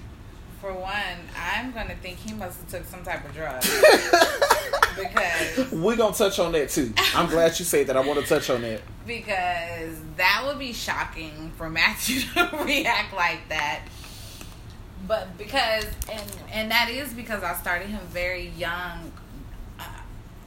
for 0.60 0.72
one, 0.72 0.92
I'm 1.36 1.72
gonna 1.72 1.96
think 1.96 2.18
he 2.18 2.32
must 2.34 2.60
have 2.60 2.68
took 2.70 2.84
some 2.86 3.02
type 3.02 3.24
of 3.24 3.34
drug 3.34 3.60
because 4.96 5.72
We're 5.72 5.96
gonna 5.96 6.14
touch 6.14 6.38
on 6.38 6.52
that 6.52 6.68
too. 6.70 6.92
I'm 7.16 7.28
glad 7.28 7.58
you 7.58 7.64
said 7.64 7.86
that. 7.88 7.96
I 7.96 8.00
want 8.00 8.20
to 8.20 8.26
touch 8.26 8.48
on 8.50 8.62
that. 8.62 8.80
Because 9.06 9.96
that 10.16 10.42
would 10.46 10.58
be 10.58 10.72
shocking 10.72 11.52
for 11.56 11.68
Matthew 11.70 12.20
to 12.34 12.48
react 12.64 13.14
like 13.14 13.48
that. 13.48 13.80
But 15.06 15.36
because 15.36 15.84
and 16.10 16.22
and 16.52 16.70
that 16.70 16.88
is 16.88 17.12
because 17.12 17.42
I 17.42 17.54
started 17.54 17.88
him 17.88 18.00
very 18.10 18.48
young, 18.56 19.10
uh, 19.80 19.82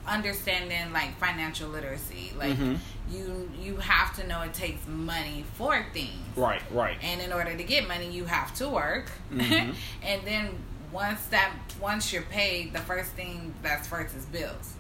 understanding 0.08 0.94
like 0.94 1.18
financial 1.20 1.70
literacy. 1.70 2.32
Like 2.38 2.54
Mhm. 2.58 2.78
you 3.10 3.52
you 3.60 3.76
have 3.78 4.16
to 4.16 4.26
know 4.28 4.42
it 4.44 4.54
takes 4.54 4.88
money 4.88 5.44
for 5.56 5.86
things. 5.94 6.12
Right, 6.38 6.62
right. 6.72 6.98
and 7.04 7.22
in 7.22 7.32
order 7.34 7.56
to 7.56 7.64
get 7.64 7.88
money 7.88 8.10
you 8.10 8.26
have 8.26 8.54
to 8.56 8.70
work 8.70 9.12
Mhm. 9.32 9.76
and 10.04 10.22
then 10.26 10.50
once 10.92 11.26
that 11.28 11.52
once 11.82 12.14
you're 12.14 12.22
paid 12.24 12.72
the 12.74 12.80
first 12.80 13.12
thing 13.12 13.54
that's 13.62 13.88
first 13.88 14.16
is 14.16 14.26
bills 14.26 14.74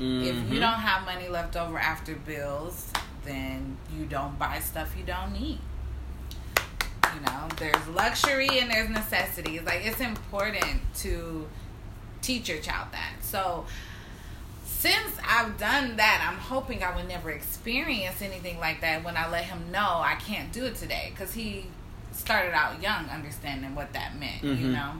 if 0.00 0.34
Mhm. 0.34 0.50
you 0.50 0.58
don't 0.60 0.80
have 0.80 1.04
money 1.04 1.28
left 1.28 1.56
over 1.56 1.78
after 1.78 2.14
bills 2.16 2.90
then 3.24 3.76
you 3.96 4.04
don't 4.06 4.38
buy 4.38 4.58
stuff 4.60 4.94
you 4.96 5.04
don't 5.04 5.32
need 5.32 5.58
you 7.14 7.20
know 7.26 7.48
there's 7.58 7.88
luxury 7.88 8.48
and 8.60 8.70
there's 8.70 8.88
necessities 8.88 9.62
like 9.62 9.84
it's 9.84 10.00
important 10.00 10.80
to 10.94 11.46
teach 12.22 12.48
your 12.48 12.58
child 12.58 12.86
that 12.92 13.12
so 13.20 13.64
since 14.64 15.12
I've 15.28 15.58
done 15.58 15.96
that, 15.98 16.26
I'm 16.26 16.38
hoping 16.38 16.82
I 16.82 16.96
would 16.96 17.06
never 17.06 17.30
experience 17.30 18.22
anything 18.22 18.58
like 18.58 18.80
that 18.80 19.04
when 19.04 19.14
I 19.14 19.28
let 19.28 19.44
him 19.44 19.70
know 19.70 20.00
I 20.02 20.14
can't 20.18 20.50
do 20.52 20.64
it 20.64 20.74
today 20.76 21.10
because 21.10 21.34
he 21.34 21.66
started 22.12 22.54
out 22.54 22.80
young 22.80 23.04
understanding 23.10 23.74
what 23.74 23.92
that 23.92 24.18
meant, 24.18 24.42
you 24.42 24.54
Mhm. 24.68 24.72
know. 24.72 24.92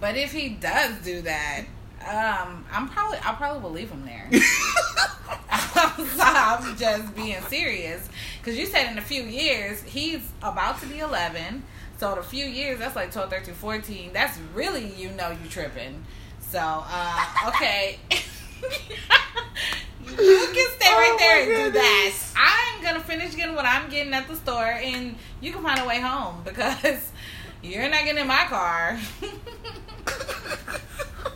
But 0.00 0.16
if 0.18 0.32
he 0.32 0.50
does 0.50 0.96
do 0.96 1.22
that, 1.22 1.62
um, 2.06 2.66
I'm 2.70 2.90
probably 2.90 3.16
I'll 3.20 3.36
probably 3.36 3.62
will 3.62 3.70
leave 3.70 3.88
him 3.90 4.04
there. 4.04 4.28
I'm, 6.20 6.76
just 6.76 7.14
being 7.14 7.40
serious 7.42 8.08
because 8.38 8.58
you 8.58 8.66
said 8.66 8.90
in 8.90 8.98
a 8.98 9.02
few 9.02 9.22
years 9.22 9.82
he's 9.82 10.22
about 10.42 10.80
to 10.80 10.86
be 10.86 10.98
11. 10.98 11.62
So 11.98 12.12
in 12.12 12.18
a 12.18 12.22
few 12.22 12.46
years, 12.46 12.78
that's 12.78 12.96
like 12.96 13.12
12, 13.12 13.28
13, 13.30 13.54
14. 13.54 14.10
That's 14.12 14.38
really 14.54 14.92
you 14.94 15.10
know 15.10 15.30
you 15.30 15.48
tripping. 15.50 16.04
So 16.40 16.58
uh, 16.60 17.26
okay. 17.48 17.98
you 18.10 18.18
can 20.08 20.70
stay 20.78 20.90
right 20.90 21.12
Oh, 21.12 21.16
there 21.18 21.38
and 21.64 21.74
do 21.74 21.78
that. 21.78 22.12
I'm 22.36 22.82
gonna 22.82 23.00
finish 23.00 23.34
getting 23.34 23.54
what 23.54 23.66
I'm 23.66 23.90
getting 23.90 24.14
at 24.14 24.26
the 24.28 24.36
store, 24.36 24.64
and 24.64 25.16
you 25.40 25.52
can 25.52 25.62
find 25.62 25.78
a 25.80 25.86
way 25.86 26.00
home 26.00 26.42
because 26.44 27.12
you're 27.62 27.88
not 27.88 28.04
getting 28.04 28.22
in 28.22 28.26
my 28.26 28.44
car. 28.48 28.98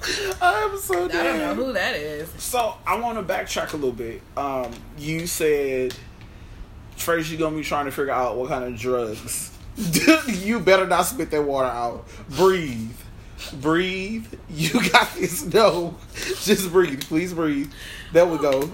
I'm 0.43 0.79
so 0.79 1.05
I 1.05 1.09
dead. 1.09 1.23
don't 1.23 1.39
know 1.59 1.65
who 1.67 1.73
that 1.73 1.95
is. 1.97 2.29
So 2.43 2.75
I 2.87 2.99
want 2.99 3.19
to 3.27 3.35
backtrack 3.35 3.73
a 3.73 3.77
little 3.77 3.93
bit. 3.93 4.21
Um, 4.37 4.71
you 4.99 5.27
said 5.27 5.95
first 6.97 7.31
you're 7.31 7.39
gonna 7.39 7.57
be 7.57 7.63
trying 7.65 7.87
to 7.87 7.91
figure 7.91 8.13
out 8.13 8.37
what 8.37 8.49
kind 8.49 8.65
of 8.65 8.77
drugs. 8.79 9.51
you 10.29 10.61
better 10.61 10.87
not 10.87 11.03
spit 11.03 11.31
that 11.33 11.43
water 11.43 11.69
out. 11.69 12.07
Breathe, 12.31 12.93
breathe. 13.61 14.27
You 14.51 14.89
got 14.91 15.13
this. 15.15 15.45
No, 15.47 15.97
just 16.43 16.71
breathe. 16.71 17.03
Please 17.03 17.33
breathe. 17.35 17.73
There 18.15 18.25
we 18.27 18.39
go. 18.39 18.61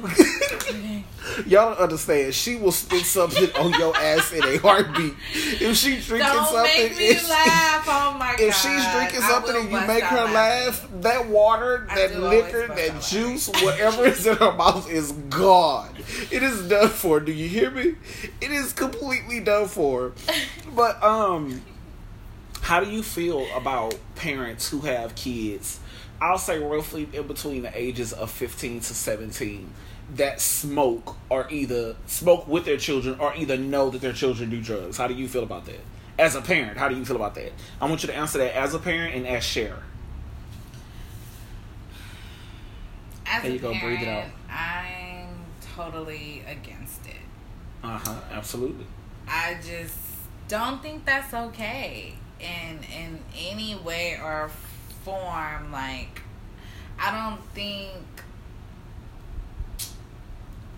Y'all 1.46 1.70
don't 1.70 1.78
understand. 1.78 2.34
She 2.34 2.56
will 2.56 2.72
spit 2.72 3.06
something 3.06 3.48
on 3.56 3.72
your 3.80 3.96
ass 3.96 4.32
in 4.32 4.44
a 4.44 4.58
heartbeat. 4.58 5.14
If 5.32 5.78
she 5.78 5.98
drinking 5.98 6.18
Don't 6.30 6.44
something, 6.46 6.82
make 6.82 6.98
me 6.98 7.06
if 7.08 7.22
she- 7.22 7.30
laugh. 7.30 7.84
Oh 7.88 8.16
my 8.18 8.32
god. 8.32 8.40
if 8.40 8.54
she's 8.54 8.92
drinking 8.92 9.20
something 9.22 9.56
and 9.56 9.70
you 9.70 9.80
make 9.86 10.04
her 10.04 10.24
laugh, 10.24 10.86
that 11.00 11.26
water, 11.28 11.86
that 11.94 12.20
liquor, 12.20 12.66
that 12.68 13.00
juice, 13.00 13.48
whatever 13.48 14.04
is 14.04 14.26
in 14.26 14.36
her 14.36 14.52
mouth 14.52 14.90
is 14.90 15.12
gone. 15.12 15.88
It 16.30 16.42
is 16.42 16.68
done 16.68 16.90
for. 16.90 17.18
Do 17.18 17.32
you 17.32 17.48
hear 17.48 17.70
me? 17.70 17.94
It 18.42 18.50
is 18.50 18.74
completely 18.74 19.40
done 19.40 19.68
for. 19.68 20.12
But 20.76 21.02
um, 21.02 21.62
how 22.60 22.78
do 22.80 22.90
you 22.90 23.02
feel 23.02 23.46
about 23.56 23.94
parents 24.16 24.68
who 24.68 24.80
have 24.82 25.14
kids? 25.16 25.80
I'll 26.20 26.38
say 26.38 26.58
roughly 26.58 27.08
in 27.12 27.26
between 27.26 27.62
the 27.62 27.76
ages 27.76 28.12
of 28.12 28.30
fifteen 28.30 28.80
to 28.80 28.94
seventeen 28.94 29.72
that 30.16 30.40
smoke 30.40 31.16
or 31.28 31.46
either 31.50 31.96
smoke 32.06 32.46
with 32.48 32.64
their 32.64 32.76
children 32.76 33.18
or 33.20 33.34
either 33.34 33.56
know 33.56 33.90
that 33.90 34.00
their 34.00 34.12
children 34.12 34.50
do 34.50 34.60
drugs. 34.60 34.96
How 34.96 35.06
do 35.06 35.14
you 35.14 35.28
feel 35.28 35.44
about 35.44 35.66
that? 35.66 35.80
As 36.18 36.34
a 36.34 36.42
parent, 36.42 36.76
how 36.76 36.88
do 36.88 36.96
you 36.96 37.04
feel 37.04 37.16
about 37.16 37.34
that? 37.36 37.52
I 37.80 37.88
want 37.88 38.02
you 38.02 38.08
to 38.08 38.16
answer 38.16 38.38
that 38.38 38.54
as 38.56 38.74
a 38.74 38.78
parent 38.78 39.14
and 39.14 39.26
as 39.26 39.44
Sher. 39.44 39.76
As 43.24 43.42
There 43.42 43.52
a 43.52 43.54
you 43.54 43.60
go, 43.60 43.70
breathe 43.70 44.02
it 44.02 44.04
parent, 44.04 44.32
I'm 44.50 45.28
totally 45.74 46.42
against 46.46 47.06
it. 47.06 47.14
Uh 47.82 47.98
huh. 47.98 48.20
Absolutely. 48.32 48.86
I 49.28 49.58
just 49.64 49.96
don't 50.48 50.82
think 50.82 51.06
that's 51.06 51.32
okay 51.32 52.14
in 52.40 52.80
in 52.94 53.20
any 53.38 53.76
way 53.76 54.18
or 54.22 54.50
form. 55.04 55.72
Like 55.72 56.22
I 56.98 57.10
don't 57.10 57.42
think. 57.54 57.92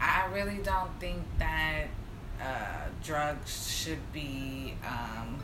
I 0.00 0.26
really 0.33 0.59
don't 0.64 0.91
think 0.99 1.23
that 1.38 1.85
uh, 2.41 2.88
drugs 3.02 3.71
should 3.71 4.12
be. 4.12 4.75
Um, 4.87 5.38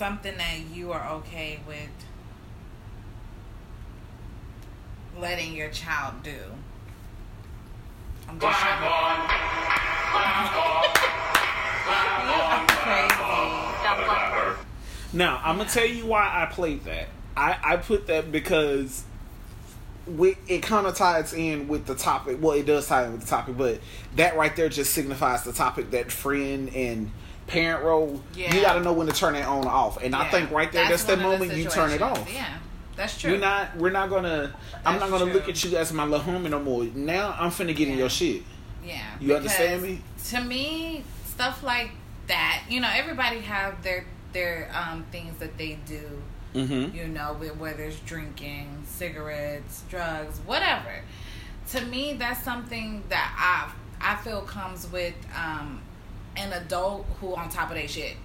something 0.00 0.36
that 0.38 0.60
you 0.72 0.92
are 0.92 1.10
okay 1.10 1.60
with 1.68 1.90
letting 5.20 5.54
your 5.54 5.68
child 5.68 6.14
do. 6.22 6.30
I'm 8.26 8.40
just 8.40 8.58
trying 8.58 8.80
to. 8.80 8.86
you 12.24 12.40
are 12.40 12.66
crazy. 12.66 13.20
Now 15.12 15.40
I'm 15.44 15.58
gonna 15.58 15.68
tell 15.68 15.86
you 15.86 16.06
why 16.06 16.22
I 16.42 16.46
played 16.52 16.84
that. 16.84 17.08
I 17.36 17.56
I 17.62 17.76
put 17.76 18.06
that 18.08 18.30
because 18.30 19.04
with, 20.06 20.36
it 20.48 20.62
kind 20.62 20.86
of 20.86 20.96
ties 20.96 21.32
in 21.32 21.68
with 21.68 21.86
the 21.86 21.94
topic. 21.94 22.38
Well, 22.40 22.56
it 22.56 22.66
does 22.66 22.86
tie 22.86 23.04
in 23.06 23.12
with 23.12 23.22
the 23.22 23.26
topic, 23.26 23.56
but 23.56 23.80
that 24.16 24.36
right 24.36 24.54
there 24.56 24.68
just 24.68 24.92
signifies 24.92 25.44
the 25.44 25.52
topic 25.52 25.90
that 25.92 26.10
friend 26.10 26.68
and 26.74 27.10
parent 27.46 27.84
role. 27.84 28.20
Yeah. 28.34 28.54
You 28.54 28.62
got 28.62 28.74
to 28.74 28.80
know 28.80 28.92
when 28.92 29.06
to 29.06 29.12
turn 29.12 29.34
it 29.34 29.44
on 29.44 29.66
or 29.66 29.70
off, 29.70 30.02
and 30.02 30.14
I 30.14 30.28
think 30.30 30.50
right 30.50 30.70
there, 30.72 30.88
that's, 30.88 31.04
the 31.04 31.16
the 31.16 31.22
moment 31.22 31.54
you 31.54 31.68
turn 31.68 31.90
it 31.90 32.02
off. 32.02 32.32
Yeah, 32.32 32.58
that's 32.96 33.18
true. 33.20 33.32
We're 33.32 33.38
not. 33.38 33.76
We're 33.76 33.90
not 33.90 34.10
gonna. 34.10 34.54
I'm 34.84 34.98
not 34.98 35.10
gonna 35.10 35.32
look 35.32 35.48
at 35.48 35.62
you 35.64 35.76
as 35.76 35.92
my 35.92 36.04
little 36.04 36.24
homie 36.26 36.50
no 36.50 36.60
more. 36.60 36.84
Now 36.84 37.36
I'm 37.38 37.50
finna 37.50 37.74
get 37.74 37.88
in 37.88 37.94
Yeah. 37.94 38.00
your 38.00 38.10
shit. 38.10 38.42
Yeah. 38.84 39.02
You 39.20 39.36
understand 39.36 39.82
me? 39.82 40.00
To 40.30 40.40
me, 40.40 41.04
stuff 41.26 41.62
like 41.62 41.90
that, 42.28 42.62
you 42.68 42.80
know, 42.80 42.88
everybody 42.92 43.40
have 43.40 43.82
their 43.82 44.06
their 44.32 44.70
um 44.74 45.04
things 45.10 45.38
that 45.38 45.56
they 45.58 45.78
do, 45.86 46.22
Mm-hmm. 46.54 46.96
you 46.96 47.06
know, 47.06 47.36
with 47.38 47.56
whether 47.58 47.84
it's 47.84 48.00
drinking, 48.00 48.82
cigarettes, 48.84 49.84
drugs, 49.88 50.38
whatever. 50.46 51.02
To 51.70 51.80
me, 51.86 52.14
that's 52.14 52.42
something 52.42 53.04
that 53.08 53.32
I 53.38 54.12
I 54.12 54.16
feel 54.16 54.40
comes 54.42 54.90
with 54.90 55.14
um 55.36 55.80
an 56.36 56.52
adult 56.52 57.06
who 57.20 57.34
on 57.34 57.48
top 57.48 57.70
of 57.70 57.76
their 57.76 57.88
shit. 57.88 58.16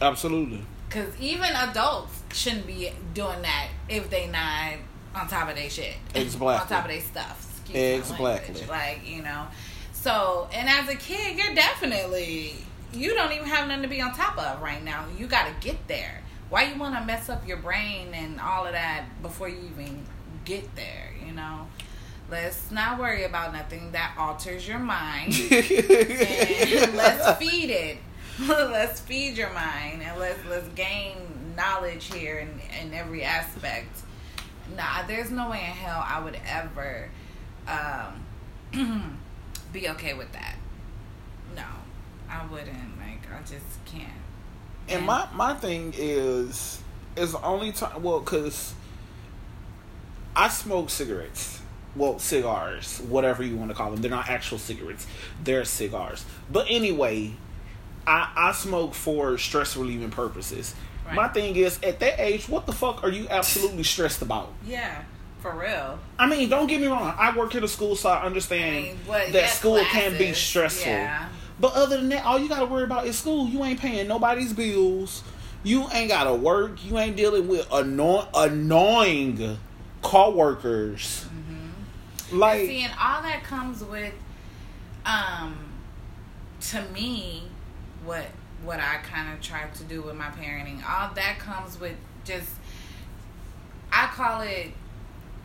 Absolutely. 0.00 0.62
Cause 0.90 1.08
even 1.18 1.50
adults 1.50 2.22
shouldn't 2.32 2.66
be 2.66 2.92
doing 3.14 3.42
that 3.42 3.68
if 3.88 4.10
they 4.10 4.28
not 4.28 4.74
on 5.14 5.28
top 5.28 5.48
of 5.48 5.56
their 5.56 5.70
shit. 5.70 5.94
Exactly. 6.14 6.46
on 6.54 6.66
top 6.68 6.84
of 6.84 6.90
their 6.90 7.00
stuff. 7.00 7.60
Excuse 7.62 8.10
Exactly. 8.10 8.66
Like, 8.68 9.00
you 9.08 9.22
know. 9.22 9.46
So 9.92 10.48
and 10.52 10.68
as 10.68 10.88
a 10.88 10.96
kid, 10.96 11.36
you're 11.38 11.54
definitely 11.54 12.54
you 12.94 13.14
don't 13.14 13.32
even 13.32 13.46
have 13.46 13.68
nothing 13.68 13.82
to 13.82 13.88
be 13.88 14.00
on 14.00 14.12
top 14.12 14.38
of 14.38 14.62
right 14.62 14.82
now. 14.82 15.04
You 15.18 15.26
gotta 15.26 15.52
get 15.60 15.88
there. 15.88 16.22
Why 16.48 16.64
you 16.64 16.78
wanna 16.78 17.04
mess 17.04 17.28
up 17.28 17.46
your 17.46 17.56
brain 17.58 18.14
and 18.14 18.40
all 18.40 18.66
of 18.66 18.72
that 18.72 19.04
before 19.22 19.48
you 19.48 19.58
even 19.72 20.04
get 20.44 20.74
there, 20.76 21.12
you 21.26 21.32
know? 21.32 21.66
Let's 22.30 22.70
not 22.70 22.98
worry 22.98 23.24
about 23.24 23.52
nothing 23.52 23.92
that 23.92 24.14
alters 24.18 24.66
your 24.66 24.78
mind 24.78 25.34
and 25.50 26.96
let's 26.96 27.38
feed 27.38 27.70
it. 27.70 27.98
let's 28.40 29.00
feed 29.00 29.36
your 29.36 29.52
mind 29.52 30.02
and 30.02 30.18
let's 30.18 30.44
let's 30.46 30.66
gain 30.68 31.16
knowledge 31.56 32.12
here 32.12 32.38
in, 32.38 32.60
in 32.80 32.94
every 32.94 33.22
aspect. 33.22 34.02
Nah, 34.76 35.06
there's 35.06 35.30
no 35.30 35.50
way 35.50 35.58
in 35.58 35.64
hell 35.64 36.04
I 36.06 36.20
would 36.20 36.38
ever 36.46 37.10
um, 37.68 39.18
be 39.72 39.88
okay 39.90 40.14
with 40.14 40.32
that. 40.32 40.56
I 42.30 42.46
wouldn't. 42.46 42.98
Like, 42.98 43.30
I 43.32 43.40
just 43.40 43.84
can't. 43.84 44.08
And 44.88 45.06
my 45.06 45.28
my 45.34 45.54
thing 45.54 45.94
is 45.96 46.80
is 47.16 47.32
the 47.32 47.42
only 47.42 47.72
time 47.72 48.02
well 48.02 48.20
because 48.20 48.74
I 50.36 50.48
smoke 50.48 50.90
cigarettes. 50.90 51.60
Well, 51.96 52.18
cigars, 52.18 53.00
whatever 53.08 53.44
you 53.44 53.56
want 53.56 53.70
to 53.70 53.74
call 53.76 53.92
them. 53.92 54.02
They're 54.02 54.10
not 54.10 54.28
actual 54.28 54.58
cigarettes. 54.58 55.06
They're 55.44 55.64
cigars. 55.64 56.24
But 56.50 56.66
anyway, 56.68 57.34
I 58.06 58.30
I 58.36 58.52
smoke 58.52 58.94
for 58.94 59.38
stress 59.38 59.76
relieving 59.76 60.10
purposes. 60.10 60.74
Right. 61.06 61.14
My 61.14 61.28
thing 61.28 61.54
is, 61.54 61.78
at 61.82 62.00
that 62.00 62.18
age, 62.18 62.48
what 62.48 62.66
the 62.66 62.72
fuck 62.72 63.04
are 63.04 63.10
you 63.10 63.28
absolutely 63.30 63.84
stressed 63.84 64.22
about? 64.22 64.52
Yeah, 64.66 65.02
for 65.40 65.52
real. 65.54 65.98
I 66.18 66.26
mean, 66.26 66.48
don't 66.48 66.66
get 66.66 66.80
me 66.80 66.86
wrong. 66.88 67.14
I 67.16 67.36
work 67.36 67.54
at 67.54 67.62
a 67.62 67.68
school, 67.68 67.94
so 67.94 68.08
I 68.08 68.20
I 68.20 68.24
understand 68.24 68.84
mean, 68.86 68.96
what, 69.06 69.26
that 69.26 69.34
yeah, 69.34 69.46
school 69.48 69.78
can 69.84 70.18
be 70.18 70.32
stressful. 70.32 70.90
Yeah. 70.90 71.28
But 71.60 71.74
other 71.74 71.96
than 71.96 72.08
that, 72.10 72.24
all 72.24 72.38
you 72.38 72.48
gotta 72.48 72.66
worry 72.66 72.84
about 72.84 73.06
is 73.06 73.18
school. 73.18 73.48
You 73.48 73.62
ain't 73.64 73.80
paying 73.80 74.08
nobody's 74.08 74.52
bills. 74.52 75.22
You 75.62 75.86
ain't 75.92 76.08
gotta 76.08 76.34
work. 76.34 76.84
You 76.84 76.98
ain't 76.98 77.16
dealing 77.16 77.48
with 77.48 77.66
annoy- 77.72 78.26
annoying 78.34 79.58
coworkers. 80.02 81.26
Like, 82.32 82.66
See, 82.66 82.80
and 82.82 82.92
all 83.00 83.22
that 83.22 83.44
comes 83.44 83.84
with, 83.84 84.12
um, 85.06 85.56
to 86.70 86.82
me, 86.92 87.44
what 88.04 88.26
what 88.64 88.80
I 88.80 88.96
kind 88.98 89.32
of 89.32 89.40
try 89.42 89.66
to 89.66 89.84
do 89.84 90.02
with 90.02 90.16
my 90.16 90.30
parenting. 90.30 90.82
All 90.88 91.12
that 91.14 91.38
comes 91.38 91.78
with 91.78 91.96
just, 92.24 92.48
I 93.92 94.06
call 94.06 94.40
it, 94.40 94.72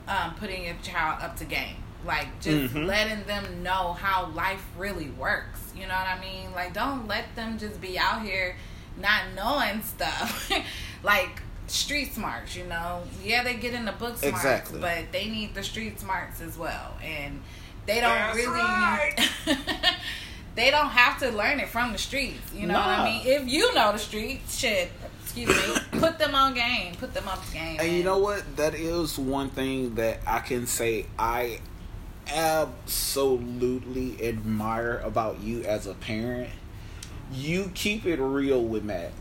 um, 0.07 0.35
putting 0.35 0.63
your 0.63 0.75
child 0.81 1.21
up 1.21 1.35
to 1.37 1.45
game. 1.45 1.75
Like 2.05 2.39
just 2.41 2.73
Mhm. 2.73 2.85
letting 2.85 3.23
them 3.25 3.61
know 3.63 3.93
how 3.93 4.27
life 4.27 4.63
really 4.77 5.09
works. 5.11 5.59
You 5.75 5.81
know 5.87 5.93
what 5.95 6.07
I 6.07 6.19
mean? 6.19 6.51
Like 6.53 6.73
don't 6.73 7.07
let 7.07 7.35
them 7.35 7.57
just 7.57 7.79
be 7.81 7.97
out 7.99 8.21
here 8.23 8.55
not 8.97 9.23
knowing 9.35 9.81
stuff. 9.83 10.51
like 11.03 11.41
street 11.67 12.13
smarts, 12.15 12.55
you 12.55 12.65
know. 12.65 13.03
Yeah, 13.23 13.43
they 13.43 13.55
get 13.55 13.73
in 13.73 13.85
the 13.85 13.91
book 13.91 14.17
smarts, 14.17 14.37
Exactly. 14.37 14.79
but 14.79 15.11
they 15.11 15.27
need 15.29 15.53
the 15.53 15.63
street 15.63 15.99
smarts 15.99 16.41
as 16.41 16.57
well. 16.57 16.95
And 17.03 17.41
they 17.85 18.01
don't 18.01 18.09
That's 18.11 18.37
really 18.37 18.59
right. 18.59 19.15
they 20.55 20.71
don't 20.71 20.89
have 20.89 21.19
to 21.19 21.29
learn 21.31 21.59
it 21.59 21.69
from 21.69 21.91
the 21.91 21.97
streets. 21.97 22.39
You 22.53 22.67
know 22.67 22.73
what 22.79 22.87
I 22.87 23.03
mean? 23.05 23.21
If 23.27 23.47
you 23.47 23.73
know 23.73 23.91
the 23.91 23.99
streets, 23.99 24.57
shit, 24.57 24.91
excuse 25.23 25.49
me, 25.49 25.75
put 25.99 26.17
them 26.19 26.33
on 26.35 26.53
game. 26.53 26.95
Put 26.95 27.13
them 27.13 27.27
up 27.27 27.39
game. 27.53 27.77
and 27.79 27.91
you 27.91 28.03
know 28.03 28.17
what? 28.17 28.43
That 28.57 28.73
is 28.73 29.17
one 29.17 29.49
thing 29.49 29.95
that 29.95 30.19
I 30.27 30.39
can 30.39 30.65
say 30.67 31.05
I 31.17 31.59
absolutely 32.33 34.23
admire 34.27 34.99
about 35.03 35.39
you 35.41 35.63
as 35.63 35.87
a 35.87 35.93
parent. 35.93 36.49
You 37.31 37.71
keep 37.75 38.05
it 38.05 38.19
real 38.19 38.63
with 38.63 38.83
Matt. 38.83 39.11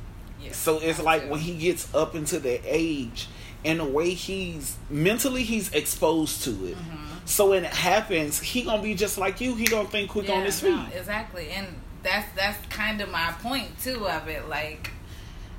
Yeah, 0.41 0.53
So 0.53 0.79
it's 0.79 1.01
I 1.01 1.03
like 1.03 1.23
do. 1.25 1.31
when 1.31 1.41
he 1.41 1.57
gets 1.57 1.93
up 1.95 2.15
into 2.15 2.39
the 2.39 2.61
age 2.65 3.29
and 3.65 3.81
the 3.81 3.85
way 3.85 4.11
he's 4.15 4.77
mentally 4.89 5.43
he's 5.43 5.73
exposed 5.73 6.45
to 6.45 6.51
it. 6.67 6.77
Mm-hmm. 6.77 7.05
So 7.25 7.51
when 7.51 7.65
it 7.65 7.73
happens, 7.73 8.41
he 8.41 8.63
gonna 8.63 8.83
be 8.83 8.95
just 8.95 9.19
like 9.19 9.41
you. 9.41 9.55
He 9.57 9.67
gonna 9.67 9.89
think 9.89 10.11
quick 10.11 10.29
on 10.31 10.39
Yeah, 10.39 10.45
his 10.45 10.61
feet. 10.61 10.71
no, 10.71 10.87
exactly, 10.95 11.51
and 11.51 11.67
that's 12.03 12.27
that's 12.35 12.65
kind 12.69 13.01
of 13.03 13.11
my 13.11 13.33
point 13.43 13.79
too 13.83 14.09
of 14.09 14.29
it. 14.29 14.49
Like, 14.49 14.93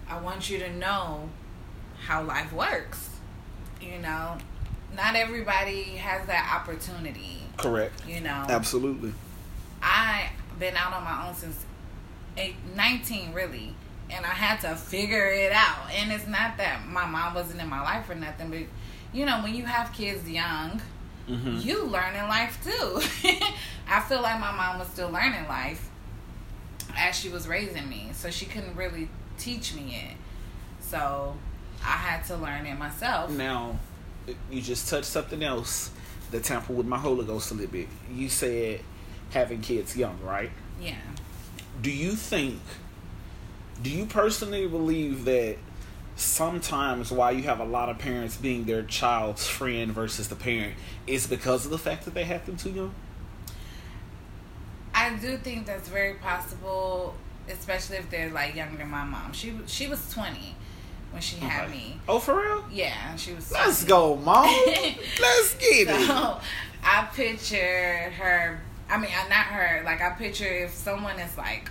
I 0.10 0.20
want 0.20 0.50
you 0.50 0.58
to 0.60 0.74
know 0.74 1.30
how 2.06 2.24
life 2.24 2.52
works. 2.54 3.10
You 3.82 4.00
know, 4.00 4.38
not 5.00 5.16
everybody 5.16 5.84
has 5.98 6.28
that 6.28 6.52
opportunity. 6.54 7.42
Correct. 7.58 7.94
You 8.08 8.22
know, 8.22 8.46
Absolutely. 8.50 9.14
I 9.82 10.30
been 10.60 10.76
out 10.76 10.92
on 10.94 11.04
my 11.06 11.28
own 11.28 11.34
since 11.34 11.66
eight, 12.38 12.56
19 12.76 13.34
really 13.34 13.74
and 14.10 14.26
I 14.26 14.30
had 14.30 14.60
to 14.62 14.76
figure 14.76 15.30
it 15.30 15.54
out 15.54 15.90
and 15.94 16.12
it's 16.12 16.28
not 16.28 16.58
that 16.58 16.86
my 16.86 17.06
mom 17.06 17.34
wasn't 17.34 17.62
in 17.62 17.70
my 17.70 17.82
life 17.82 18.10
or 18.10 18.16
nothing 18.16 18.50
but 18.50 18.60
you 19.14 19.26
know 19.26 19.42
when 19.42 19.56
you 19.56 19.64
have 19.64 19.94
kids 19.94 20.30
young 20.30 20.82
hmm 21.28 21.58
you 21.62 21.86
learning 21.86 22.24
life 22.24 22.60
too 22.62 23.02
I 23.88 24.02
feel 24.02 24.22
like 24.22 24.40
my 24.40 24.52
mom 24.52 24.80
was 24.80 24.90
still 24.90 25.10
learning 25.10 25.48
life 25.48 25.90
as 26.98 27.18
she 27.18 27.30
was 27.30 27.48
raising 27.48 27.88
me 27.88 28.10
so 28.12 28.30
she 28.30 28.46
couldn't 28.46 28.76
really 28.76 29.08
teach 29.38 29.74
me 29.74 29.96
it 30.10 30.18
so 30.82 31.38
I 31.84 31.92
had 31.92 32.26
to 32.26 32.36
learn 32.36 32.66
it 32.66 32.78
myself 32.78 33.32
Now, 33.32 33.80
you 34.52 34.62
just 34.62 34.90
touched 34.90 35.06
something 35.06 35.44
else 35.44 35.92
that 36.32 36.44
tampered 36.44 36.76
with 36.76 36.86
my 36.86 36.98
Holy 36.98 37.26
Ghost 37.26 37.52
a 37.52 37.54
little 37.56 37.72
bit. 37.72 37.88
You 38.14 38.30
said 38.30 38.82
having 39.32 39.62
kids 39.62 39.96
young, 39.96 40.20
right? 40.24 40.52
yeah 40.82 40.96
Do 41.82 41.92
you 41.92 42.12
think? 42.12 42.60
Do 43.82 43.90
you 43.90 44.06
personally 44.06 44.68
believe 44.68 45.26
that 45.26 45.58
sometimes 46.16 47.12
why 47.12 47.32
you 47.32 47.44
have 47.44 47.60
a 47.60 47.66
lot 47.66 47.88
of 47.90 47.98
parents 47.98 48.36
being 48.36 48.66
their 48.66 48.84
child's 48.84 49.48
friend 49.48 49.92
versus 49.92 50.28
the 50.28 50.36
parent 50.36 50.74
is 51.08 51.28
because 51.28 51.66
of 51.66 51.72
the 51.72 51.78
fact 51.78 52.06
that 52.06 52.14
they 52.14 52.26
have 52.26 52.46
them 52.46 52.58
too 52.58 52.72
young? 52.72 52.94
I 54.94 55.16
do 55.16 55.38
think 55.38 55.66
that's 55.66 55.88
very 55.88 56.16
possible, 56.16 57.16
especially 57.48 57.98
if 57.98 58.10
they're 58.10 58.32
like 58.32 58.56
younger 58.56 58.78
than 58.78 58.90
my 58.90 59.04
mom. 59.04 59.32
She 59.32 59.54
she 59.66 59.88
was 59.88 60.12
twenty 60.12 60.56
when 61.12 61.22
she 61.22 61.38
had 61.38 61.66
Okay. 61.70 61.72
me. 61.78 62.00
Oh, 62.08 62.20
for 62.20 62.36
real? 62.42 62.64
Yeah, 62.72 63.16
she 63.16 63.34
was. 63.34 63.52
Let's 63.52 63.84
go, 63.84 64.16
mom. 64.16 64.46
Let's 65.22 65.56
get 65.56 65.88
it. 65.90 66.10
I 66.84 67.08
picture 67.14 68.12
her. 68.18 68.62
I 68.90 68.98
mean, 68.98 69.12
uh, 69.12 69.28
not 69.30 69.46
her. 69.48 69.82
Like 69.86 70.02
I 70.02 70.12
picture 70.12 70.48
if 70.48 70.74
someone 70.74 71.20
is 71.20 71.38
like 71.38 71.70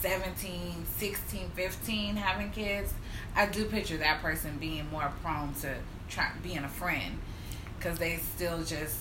17, 0.00 0.84
16, 0.96 1.50
15 1.54 2.16
having 2.16 2.50
kids, 2.50 2.92
I 3.36 3.46
do 3.46 3.64
picture 3.66 3.96
that 3.98 4.20
person 4.22 4.56
being 4.58 4.88
more 4.90 5.12
prone 5.22 5.54
to 5.62 5.74
try 6.08 6.30
being 6.42 6.58
a 6.58 6.68
friend 6.68 7.18
because 7.78 7.98
they 7.98 8.16
still 8.16 8.58
just 8.64 8.96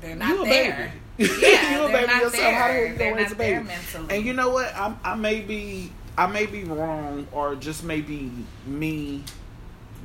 they're 0.00 0.16
not 0.16 0.28
you 0.30 0.42
a 0.42 0.46
there. 0.46 0.92
baby. 1.18 1.32
Yeah, 1.42 1.78
you 1.78 1.84
a 1.84 1.88
baby 1.92 2.12
yourself. 2.12 2.22
How 2.22 2.28
the 2.30 2.38
hell 2.52 2.68
there. 2.68 2.86
you 2.86 2.94
They're 2.96 3.16
a 3.16 3.20
not 3.22 3.38
there 3.38 3.60
baby? 3.60 3.66
mentally. 3.68 4.16
And 4.16 4.26
you 4.26 4.32
know 4.32 4.50
what? 4.50 4.74
I, 4.74 4.94
I 5.04 5.14
may 5.14 5.40
be 5.40 5.92
I 6.20 6.26
may 6.26 6.44
be 6.44 6.64
wrong 6.64 7.26
or 7.32 7.56
just 7.56 7.82
maybe 7.82 8.30
me 8.66 9.24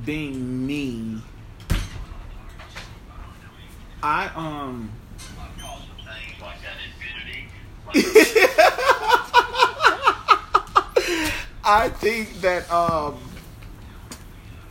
being 0.06 0.66
me. 0.66 1.22
I 4.02 4.32
um 4.34 4.92
I 11.66 11.90
think 11.90 12.40
that 12.40 12.72
um 12.72 13.20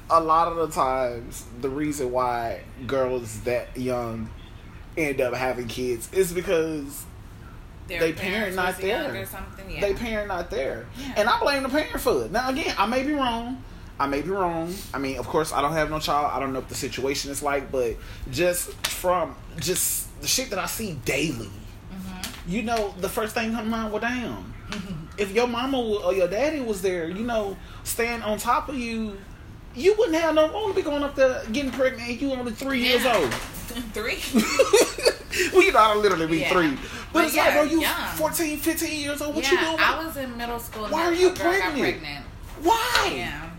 a 0.08 0.22
lot 0.22 0.48
of 0.48 0.56
the 0.56 0.68
times 0.68 1.44
the 1.60 1.68
reason 1.68 2.10
why 2.10 2.62
girls 2.86 3.42
that 3.42 3.76
young 3.76 4.30
end 4.96 5.20
up 5.20 5.34
having 5.34 5.68
kids 5.68 6.10
is 6.10 6.32
because 6.32 7.04
Their 7.86 8.00
they 8.00 8.12
parent 8.12 8.56
not 8.56 8.78
there. 8.78 9.14
or 9.14 9.26
something. 9.26 9.70
Yeah. 9.70 9.80
they 9.80 9.94
parent 9.94 10.28
not 10.28 10.50
there. 10.50 10.86
Yeah. 10.98 11.14
And 11.18 11.28
I 11.28 11.38
blame 11.40 11.62
the 11.62 11.68
parent 11.68 12.00
for 12.00 12.24
it. 12.24 12.32
Now 12.32 12.48
again, 12.48 12.74
I 12.78 12.86
may 12.86 13.02
be 13.02 13.12
wrong. 13.12 13.62
I 14.00 14.06
may 14.08 14.22
be 14.22 14.30
wrong. 14.30 14.74
I 14.92 14.98
mean, 14.98 15.18
of 15.18 15.26
course, 15.28 15.52
I 15.52 15.60
don't 15.62 15.72
have 15.72 15.90
no 15.90 16.00
child. 16.00 16.30
I 16.32 16.40
don't 16.40 16.52
know 16.52 16.58
what 16.60 16.68
the 16.68 16.74
situation 16.74 17.30
is 17.30 17.42
like, 17.42 17.70
but 17.70 17.94
just 18.30 18.70
from 18.86 19.36
just 19.60 20.20
the 20.20 20.26
shit 20.26 20.50
that 20.50 20.58
I 20.58 20.66
see 20.66 20.94
daily, 21.04 21.50
Mm-hmm. 21.92 22.50
you 22.50 22.62
know, 22.62 22.92
the 23.00 23.08
first 23.08 23.34
thing 23.34 23.52
come 23.52 23.64
to 23.66 23.70
mind, 23.70 23.92
well, 23.92 24.00
damn. 24.00 24.52
if 25.18 25.30
your 25.32 25.46
mama 25.46 25.78
or 25.80 26.12
your 26.12 26.26
daddy 26.26 26.60
was 26.60 26.82
there, 26.82 27.08
you 27.08 27.22
know, 27.22 27.56
staying 27.84 28.22
on 28.22 28.38
top 28.38 28.68
of 28.68 28.74
you, 28.76 29.16
you 29.76 29.94
wouldn't 29.96 30.16
have 30.16 30.34
no 30.34 30.48
room 30.52 30.70
to 30.70 30.74
be 30.74 30.82
going 30.82 31.02
up 31.04 31.14
there 31.14 31.44
getting 31.52 31.70
pregnant. 31.70 32.20
You 32.20 32.32
only 32.32 32.50
three 32.52 32.80
years 32.82 33.04
old. 33.06 33.32
Three. 33.92 34.18
well, 35.52 35.62
you 35.62 35.72
know, 35.72 35.78
I 35.78 35.94
literally 35.96 36.26
be 36.26 36.38
Yeah. 36.38 36.50
three. 36.52 36.70
But, 36.70 36.80
But 37.12 37.24
it's 37.26 37.34
yeah, 37.36 37.44
like, 37.44 37.54
bro, 37.54 37.62
you 37.64 37.80
young. 37.80 38.08
14, 38.16 38.58
15 38.58 39.00
years 39.00 39.22
old. 39.22 39.34
What 39.34 39.44
yeah, 39.44 39.50
you 39.52 39.58
doing? 39.66 39.78
I 39.80 40.04
was 40.04 40.16
in 40.16 40.36
middle 40.36 40.58
school. 40.58 40.86
Why 40.88 41.04
are 41.06 41.12
you 41.12 41.28
a 41.28 41.32
girl 41.32 41.52
Got 41.52 41.60
pregnant? 41.72 41.78
pregnant. 42.02 42.24
Why? 42.62 43.12
Yeah, 43.16 43.50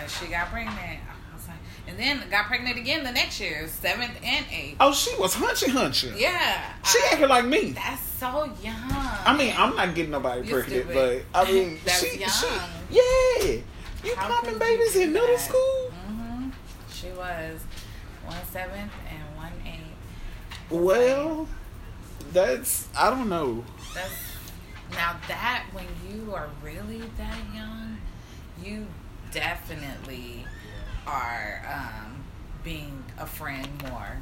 and 0.00 0.10
she 0.10 0.26
got 0.26 0.50
pregnant. 0.50 0.76
I 0.78 1.34
was 1.36 1.46
like, 1.48 1.56
and 1.86 1.98
then 1.98 2.22
got 2.30 2.46
pregnant 2.46 2.76
again 2.78 3.04
the 3.04 3.12
next 3.12 3.40
year, 3.40 3.66
seventh 3.68 4.12
and 4.22 4.46
eighth. 4.52 4.76
Oh, 4.80 4.92
she 4.92 5.14
was 5.18 5.34
hunchy 5.34 5.68
hunchy. 5.68 6.18
Yeah, 6.18 6.62
She 6.84 6.98
I- 6.98 7.08
acted 7.12 7.28
like 7.28 7.44
me. 7.44 7.72
That's 7.72 8.02
so 8.18 8.50
young. 8.62 8.74
I 9.24 9.34
mean, 9.36 9.54
I'm 9.56 9.76
not 9.76 9.94
getting 9.94 10.10
nobody 10.10 10.46
You 10.46 10.54
pregnant, 10.54 10.84
stupid. 10.90 11.24
but 11.32 11.40
I 11.40 11.44
mean, 11.52 11.78
That's 11.84 12.00
she, 12.04 12.18
young. 12.18 12.30
she, 12.30 12.46
yeah. 12.90 13.60
You 14.04 14.14
How 14.16 14.28
popping 14.28 14.58
babies 14.58 14.96
in 14.96 15.12
middle 15.12 15.28
that? 15.28 15.40
school? 15.40 15.90
hmm 16.06 16.50
She 16.92 17.08
was 17.10 17.60
one 18.24 18.36
seventh 18.52 18.74
and 18.74 18.82
one 18.82 18.90
eighth. 19.06 19.07
Well, 20.70 21.48
that's 22.32 22.88
I 22.96 23.10
don't 23.10 23.28
know. 23.28 23.64
That's 23.94 24.12
now 24.90 25.16
that 25.28 25.64
when 25.72 25.86
you 26.08 26.34
are 26.34 26.48
really 26.62 27.02
that 27.16 27.38
young, 27.54 27.98
you 28.62 28.86
definitely 29.32 30.44
are 31.06 31.62
um, 31.66 32.24
being 32.62 33.02
a 33.18 33.26
friend 33.26 33.68
more. 33.90 34.18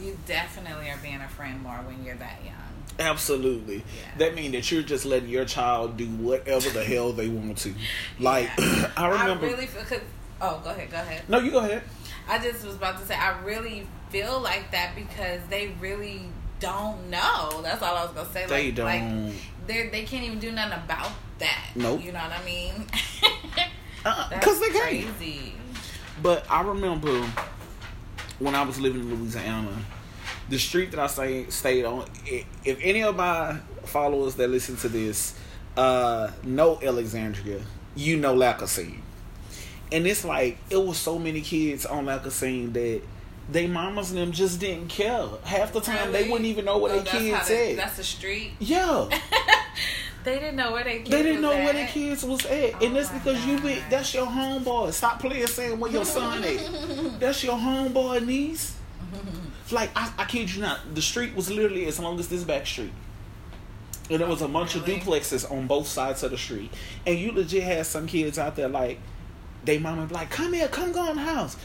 You 0.00 0.18
definitely 0.26 0.88
are 0.88 0.98
being 1.02 1.20
a 1.20 1.28
friend 1.28 1.62
more 1.62 1.76
when 1.76 2.02
you're 2.04 2.16
that 2.16 2.38
young. 2.44 2.54
Absolutely. 2.98 3.76
Yeah. 3.76 3.82
That 4.18 4.34
means 4.34 4.52
that 4.52 4.70
you're 4.70 4.82
just 4.82 5.04
letting 5.04 5.28
your 5.28 5.44
child 5.44 5.96
do 5.96 6.06
whatever 6.06 6.70
the 6.70 6.84
hell 6.84 7.12
they 7.12 7.28
want 7.28 7.58
to. 7.58 7.74
Like 8.18 8.50
Yeah. 8.58 8.90
I 8.96 9.08
remember. 9.08 9.46
I 9.46 9.50
really 9.50 9.66
feel. 9.66 9.82
Cause, 9.84 10.00
oh, 10.40 10.60
go 10.64 10.70
ahead. 10.70 10.90
Go 10.90 10.96
ahead. 10.96 11.22
no, 11.28 11.38
you 11.38 11.50
go 11.50 11.58
ahead. 11.58 11.82
I 12.28 12.38
just 12.38 12.64
was 12.64 12.76
about 12.76 12.98
to 13.00 13.06
say 13.06 13.14
I 13.14 13.38
really 13.42 13.86
feel 14.12 14.40
like 14.40 14.70
that 14.72 14.94
because 14.94 15.40
they 15.48 15.68
really 15.80 16.20
don't 16.60 17.10
know. 17.10 17.60
That's 17.62 17.82
all 17.82 17.96
I 17.96 18.04
was 18.04 18.12
gonna 18.12 18.32
say. 18.32 18.46
They 18.46 18.66
like, 18.66 18.74
don't. 18.74 19.26
Like, 19.26 19.34
they 19.66 19.88
they 19.88 20.04
can't 20.04 20.24
even 20.24 20.38
do 20.38 20.52
nothing 20.52 20.78
about 20.84 21.10
that. 21.38 21.70
Nope. 21.74 22.04
You 22.04 22.12
know 22.12 22.20
what 22.20 22.32
I 22.32 22.44
mean? 22.44 22.86
Uh, 24.04 24.28
Cause 24.40 24.58
they 24.58 24.70
can't. 24.70 24.82
crazy. 24.82 25.52
But 26.20 26.44
I 26.50 26.62
remember 26.62 27.24
when 28.40 28.56
I 28.56 28.62
was 28.62 28.80
living 28.80 29.02
in 29.02 29.14
Louisiana, 29.14 29.78
the 30.48 30.58
street 30.58 30.90
that 30.90 30.98
I 30.98 31.06
stay, 31.06 31.48
stayed 31.50 31.84
on. 31.84 32.06
If 32.26 32.78
any 32.80 33.04
of 33.04 33.14
my 33.14 33.58
followers 33.84 34.34
that 34.34 34.50
listen 34.50 34.76
to 34.78 34.88
this 34.88 35.38
uh, 35.76 36.32
know 36.42 36.80
Alexandria, 36.82 37.60
you 37.94 38.16
know 38.16 38.34
Lacazette. 38.34 38.98
And 39.92 40.04
it's 40.04 40.24
like 40.24 40.58
it 40.68 40.84
was 40.84 40.98
so 40.98 41.16
many 41.16 41.40
kids 41.40 41.86
on 41.86 42.06
Lacazette 42.06 42.72
that 42.72 43.02
they 43.50 43.66
mamas 43.66 44.10
and 44.10 44.18
them 44.20 44.32
just 44.32 44.60
didn't 44.60 44.88
care. 44.88 45.26
Half 45.44 45.72
the 45.72 45.80
time 45.80 46.12
they 46.12 46.24
wouldn't 46.28 46.46
even 46.46 46.64
know 46.64 46.78
where 46.78 46.92
Oh, 46.92 47.00
their 47.00 47.12
kids 47.20 47.48
they- 47.48 47.72
at. 47.72 47.76
That's 47.76 47.96
the 47.96 48.04
street. 48.04 48.52
Yeah. 48.58 49.08
They 50.24 50.38
didn't 50.38 50.54
know 50.54 50.70
where 50.70 50.84
they 50.84 50.98
kids 50.98 51.10
They 51.10 51.22
didn't 51.24 51.42
know 51.42 51.48
was 51.48 51.56
where 51.56 51.74
at. 51.74 51.86
the 51.88 51.92
kids 51.92 52.24
was 52.24 52.46
at, 52.46 52.74
and 52.80 52.82
Oh 52.82 52.88
that's 52.94 53.10
my 53.10 53.18
because 53.18 53.44
you 53.44 53.58
be 53.58 53.78
that's 53.90 54.14
your 54.14 54.26
homeboy. 54.26 54.92
Stop 54.92 55.18
playing 55.18 55.48
saying 55.48 55.80
where 55.80 55.90
your 55.90 56.04
son 56.04 56.44
at. 56.44 57.18
That's 57.20 57.42
your 57.42 57.56
homeboy 57.58 58.24
niece. 58.24 58.76
Like 59.72 59.90
I, 59.96 60.12
I 60.18 60.24
kid 60.26 60.54
you 60.54 60.60
not, 60.62 60.94
the 60.94 61.02
street 61.02 61.34
was 61.34 61.50
literally 61.50 61.86
as 61.86 61.98
long 61.98 62.20
as 62.20 62.28
this 62.28 62.44
back 62.44 62.66
street, 62.66 62.92
and 64.10 64.20
there 64.20 64.28
was 64.28 64.42
a 64.42 64.48
bunch 64.48 64.76
Really? 64.76 64.96
of 64.98 65.02
duplexes 65.02 65.50
on 65.50 65.66
both 65.66 65.88
sides 65.88 66.22
of 66.22 66.30
the 66.30 66.38
street, 66.38 66.70
and 67.04 67.18
you 67.18 67.32
legit 67.32 67.64
had 67.64 67.84
some 67.86 68.06
kids 68.06 68.38
out 68.38 68.54
there 68.54 68.68
like. 68.68 68.98
They 69.64 69.78
mama 69.78 70.06
be 70.06 70.14
like, 70.14 70.28
come 70.28 70.54
here, 70.54 70.66
come 70.66 70.90
go 70.90 71.08
in 71.10 71.16
the 71.16 71.22
house. 71.22 71.56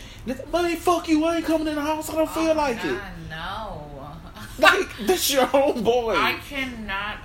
Buddy, 0.51 0.75
fuck 0.75 1.07
you, 1.07 1.23
I 1.25 1.37
ain't 1.37 1.45
coming 1.45 1.67
in 1.67 1.75
the 1.75 1.81
house. 1.81 2.09
I 2.09 2.15
don't 2.15 2.29
feel 2.29 2.49
Oh 2.51 2.53
like 2.53 2.83
my 2.83 2.89
it. 2.91 3.01
No. 3.29 3.83
Like, 4.59 4.89
that's 5.05 5.31
your 5.31 5.45
homeboy. 5.45 6.15
I 6.15 6.33
cannot 6.49 7.17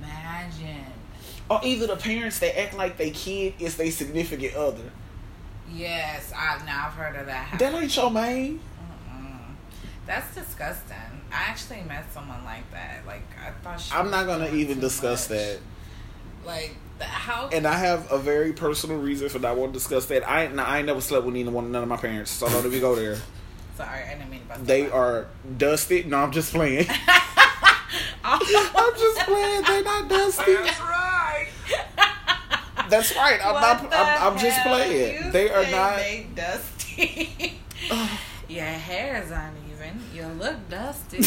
imagine. 0.00 0.86
or 1.50 1.60
either 1.62 1.86
the 1.86 1.96
parents 1.96 2.38
that 2.38 2.58
act 2.58 2.74
like 2.74 2.96
they 2.96 3.10
kid 3.10 3.54
is 3.58 3.76
their 3.76 3.90
significant 3.90 4.54
other. 4.54 4.90
Yes, 5.70 6.32
I've, 6.36 6.64
now 6.64 6.86
I've 6.86 6.94
heard 6.94 7.16
of 7.16 7.26
that. 7.26 7.56
That 7.58 7.74
ain't 7.74 7.94
your 7.94 8.10
man. 8.10 8.58
Mm-mm. 9.12 9.38
That's 10.06 10.34
disgusting. 10.34 10.96
I 11.30 11.42
actually 11.50 11.82
met 11.82 12.10
someone 12.12 12.42
like 12.44 12.68
that. 12.72 13.06
Like 13.06 13.22
I 13.38 13.50
thought 13.62 13.78
she. 13.80 13.92
I'm 13.94 14.10
not 14.10 14.26
gonna 14.26 14.48
even 14.50 14.80
discuss 14.80 15.28
much. 15.28 15.38
that. 15.38 15.58
Like 16.46 16.74
how? 17.00 17.48
And 17.48 17.66
I 17.66 17.74
have 17.78 18.10
a 18.12 18.18
very 18.18 18.52
personal 18.52 18.98
reason 18.98 19.28
for 19.28 19.38
not 19.38 19.56
wanting 19.56 19.72
to 19.72 19.78
discuss 19.78 20.06
that. 20.06 20.28
I 20.28 20.44
ain't- 20.44 20.58
I 20.58 20.82
never 20.82 21.00
slept 21.00 21.24
with 21.24 21.34
neither 21.34 21.50
one 21.50 21.70
none 21.72 21.82
of 21.82 21.88
my 21.88 21.96
parents, 21.96 22.30
so 22.30 22.48
don't 22.48 22.66
even 22.66 22.80
go 22.80 22.94
there. 22.94 23.16
Sorry, 23.76 24.02
I 24.04 24.14
didn't 24.14 24.30
mean 24.30 24.42
about 24.44 24.66
They 24.66 24.82
that. 24.82 24.92
are 24.92 25.26
dusted. 25.56 26.06
No, 26.06 26.18
I'm 26.18 26.32
just 26.32 26.52
playing. 26.52 26.86
I'm 26.88 26.96
oh. 28.24 28.72
I'm 28.76 29.00
just 29.00 29.20
playing. 29.26 29.62
They're 29.62 29.82
not 29.82 30.08
dusty. 30.08 30.52
That's 30.54 30.80
right. 30.80 31.48
That's 32.90 33.16
right. 33.16 33.40
I'm 33.44 33.54
What 33.54 33.60
not. 33.90 33.92
I'm, 33.94 34.32
I'm 34.32 34.38
just 34.38 34.60
playing. 34.62 35.30
They 35.30 35.48
are 35.50 35.64
not. 35.70 35.96
They 35.96 36.26
dusty. 36.34 37.58
Your 38.48 38.64
hair's 38.64 39.30
uneven. 39.30 40.02
You 40.14 40.26
look 40.38 40.56
dusty. 40.68 41.18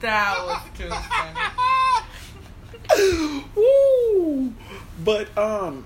That 0.00 0.36
was 0.46 0.60
too 0.78 0.88
funny. 0.88 1.40
Woo! 3.56 4.54
But 5.04 5.36
um, 5.36 5.84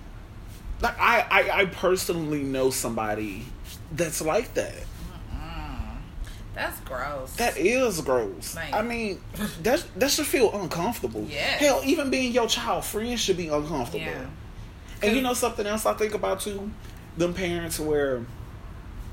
like 0.81 0.99
I, 0.99 1.27
I 1.31 1.51
I 1.61 1.65
personally 1.67 2.43
know 2.43 2.71
somebody 2.71 3.45
that's 3.93 4.21
like 4.23 4.55
that. 4.55 4.75
That's 6.53 6.81
gross. 6.81 7.37
That 7.37 7.57
is 7.57 8.01
gross. 8.03 8.55
Like- 8.57 8.75
I 8.75 8.83
mean, 8.83 9.21
that 9.63 9.85
that 9.97 10.11
should 10.11 10.27
feel 10.27 10.53
uncomfortable. 10.61 11.25
Yes. 11.31 11.61
Hell, 11.61 11.81
even 11.85 12.11
being 12.11 12.33
your 12.33 12.49
child 12.49 12.85
friend 12.85 13.19
should 13.19 13.37
be 13.39 13.49
uncomfortable. 13.49 14.05
yeah. 14.05 14.27
And 15.03 15.17
you 15.17 15.23
know 15.23 15.33
something 15.33 15.67
else 15.67 15.87
I 15.87 15.95
think 15.95 16.13
about 16.13 16.41
too? 16.41 16.71
Them 17.17 17.33
parents 17.33 17.81
where, 17.81 18.27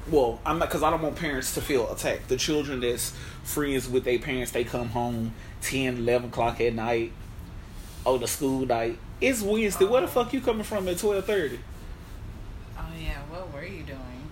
well, 0.09 0.39
I'm 0.45 0.59
not 0.59 0.69
because 0.69 0.83
I 0.83 0.89
don't 0.89 1.01
want 1.01 1.15
parents 1.15 1.53
to 1.55 1.61
feel 1.61 1.91
attacked. 1.91 2.29
The 2.29 2.37
children 2.37 2.79
that's 2.79 3.11
friends 3.43 3.87
with 3.89 4.03
their 4.03 4.19
parents, 4.19 4.51
they 4.51 4.63
come 4.63 4.89
home 4.89 5.33
10, 5.61 5.97
11 5.97 6.29
o'clock 6.29 6.59
at 6.61 6.73
night. 6.73 7.11
Oh, 8.05 8.17
the 8.17 8.27
school 8.27 8.65
night. 8.65 8.97
It's 9.19 9.41
Wednesday. 9.41 9.85
Where 9.85 10.01
the 10.01 10.07
Oh. 10.07 10.11
fuck 10.11 10.31
you 10.33 10.41
coming 10.41 10.63
from 10.63 10.87
at 10.87 10.97
twelve 10.99 11.25
thirty? 11.25 11.59
Oh 12.77 12.85
yeah. 12.97 13.17
What 13.29 13.51
were 13.53 13.65
you 13.65 13.83
doing? 13.83 14.29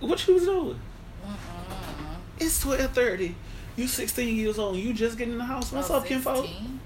What 0.00 0.26
you 0.26 0.34
was 0.34 0.44
doing? 0.44 0.80
Mm-mm. 1.24 2.16
It's 2.38 2.60
twelve 2.60 2.90
thirty. 2.92 3.34
You 3.76 3.86
sixteen 3.86 4.34
years 4.36 4.58
old. 4.58 4.76
You 4.76 4.92
just 4.92 5.16
getting 5.18 5.34
in 5.34 5.38
the 5.38 5.44
house. 5.44 5.70
What's 5.70 5.90
Oh, 5.90 5.96
up, 5.98 6.06
Kinfo? 6.06 6.40
16? 6.42 6.80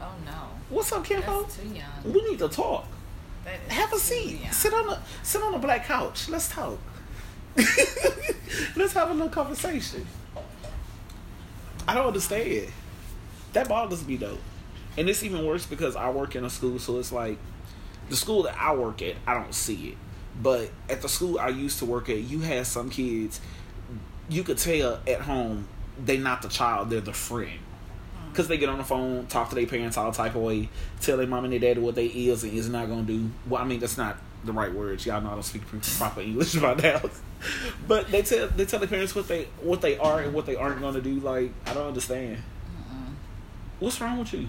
Oh 0.00 0.04
no. 0.24 0.32
What's 0.70 0.92
up, 0.92 1.04
Kinfo? 1.04 1.42
That's 1.42 1.56
too 1.56 1.68
young. 1.68 2.12
We 2.14 2.30
need 2.30 2.38
to 2.38 2.48
talk. 2.48 2.86
Have 3.68 3.92
a 3.92 3.98
seat. 3.98 4.40
young. 4.42 4.52
Sit 4.52 4.72
on 4.72 4.88
a 4.88 5.02
sit 5.22 5.42
on 5.42 5.52
the 5.52 5.58
black 5.58 5.86
couch. 5.86 6.28
Let's 6.28 6.48
talk. 6.48 6.78
Let's 7.56 8.92
have 8.94 9.10
a 9.10 9.12
little 9.12 9.28
conversation. 9.28 10.06
I 11.86 11.94
don't 11.94 12.06
understand. 12.06 12.68
That 13.52 13.68
bothers 13.68 14.06
me 14.06 14.16
though, 14.16 14.38
and 14.96 15.08
it's 15.08 15.22
even 15.22 15.44
worse 15.44 15.66
because 15.66 15.96
I 15.96 16.10
work 16.10 16.36
in 16.36 16.44
a 16.44 16.50
school, 16.50 16.78
so 16.78 16.98
it's 16.98 17.12
like 17.12 17.38
the 18.08 18.16
school 18.16 18.44
that 18.44 18.56
I 18.58 18.74
work 18.74 19.02
at, 19.02 19.16
I 19.26 19.34
don't 19.34 19.54
see 19.54 19.88
it, 19.88 19.98
but 20.40 20.70
at 20.88 21.02
the 21.02 21.08
school 21.08 21.38
I 21.38 21.48
used 21.48 21.78
to 21.80 21.84
work 21.84 22.08
at, 22.08 22.18
you 22.18 22.40
had 22.40 22.66
some 22.66 22.88
kids. 22.88 23.40
You 24.28 24.42
could 24.42 24.58
tell 24.58 25.00
at 25.06 25.20
home 25.20 25.68
they 26.02 26.16
not 26.16 26.42
the 26.42 26.48
child, 26.48 26.90
they're 26.90 27.00
the 27.00 27.12
friend. 27.12 27.58
Cause 28.34 28.48
they 28.48 28.56
get 28.56 28.70
on 28.70 28.78
the 28.78 28.84
phone, 28.84 29.26
talk 29.26 29.50
to 29.50 29.54
their 29.54 29.66
parents 29.66 29.98
all 29.98 30.10
type 30.10 30.34
of 30.34 30.40
way, 30.42 30.70
tell 31.00 31.18
their 31.18 31.26
mom 31.26 31.44
and 31.44 31.52
their 31.52 31.60
dad 31.60 31.78
what 31.78 31.94
they 31.94 32.06
is 32.06 32.44
and 32.44 32.52
is 32.54 32.68
not 32.68 32.88
gonna 32.88 33.02
do. 33.02 33.30
Well, 33.46 33.60
I 33.60 33.66
mean 33.66 33.78
that's 33.78 33.98
not 33.98 34.16
the 34.44 34.52
right 34.52 34.72
words. 34.72 35.04
Y'all 35.04 35.20
know 35.20 35.30
I 35.30 35.34
don't 35.34 35.42
speak 35.42 35.62
proper 35.98 36.20
English 36.20 36.54
by 36.60 36.74
now. 36.74 37.02
but 37.86 38.10
they 38.10 38.22
tell 38.22 38.48
they 38.48 38.64
tell 38.64 38.78
their 38.78 38.88
parents 38.88 39.14
what 39.14 39.28
they 39.28 39.44
what 39.60 39.82
they 39.82 39.98
are 39.98 40.20
and 40.20 40.32
what 40.32 40.46
they 40.46 40.56
aren't 40.56 40.80
gonna 40.80 41.02
do. 41.02 41.20
Like 41.20 41.52
I 41.66 41.74
don't 41.74 41.88
understand. 41.88 42.38
What's 43.80 44.00
wrong 44.00 44.18
with 44.18 44.32
you? 44.32 44.46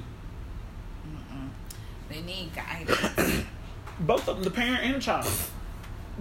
They 2.08 2.22
need 2.22 2.52
guidance. 2.56 3.46
Both 4.00 4.28
of 4.28 4.36
them, 4.36 4.44
the 4.44 4.52
parent 4.52 4.84
and 4.84 4.96
the 4.96 5.00
child. 5.00 5.28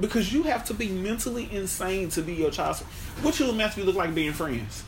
Because 0.00 0.32
you 0.32 0.44
have 0.44 0.64
to 0.66 0.74
be 0.74 0.88
mentally 0.88 1.48
insane 1.52 2.08
to 2.10 2.22
be 2.22 2.32
your 2.32 2.50
child. 2.50 2.78
What 3.20 3.38
you 3.38 3.48
and 3.48 3.58
Matthew 3.58 3.84
look 3.84 3.96
like 3.96 4.14
being 4.14 4.32
friends? 4.32 4.84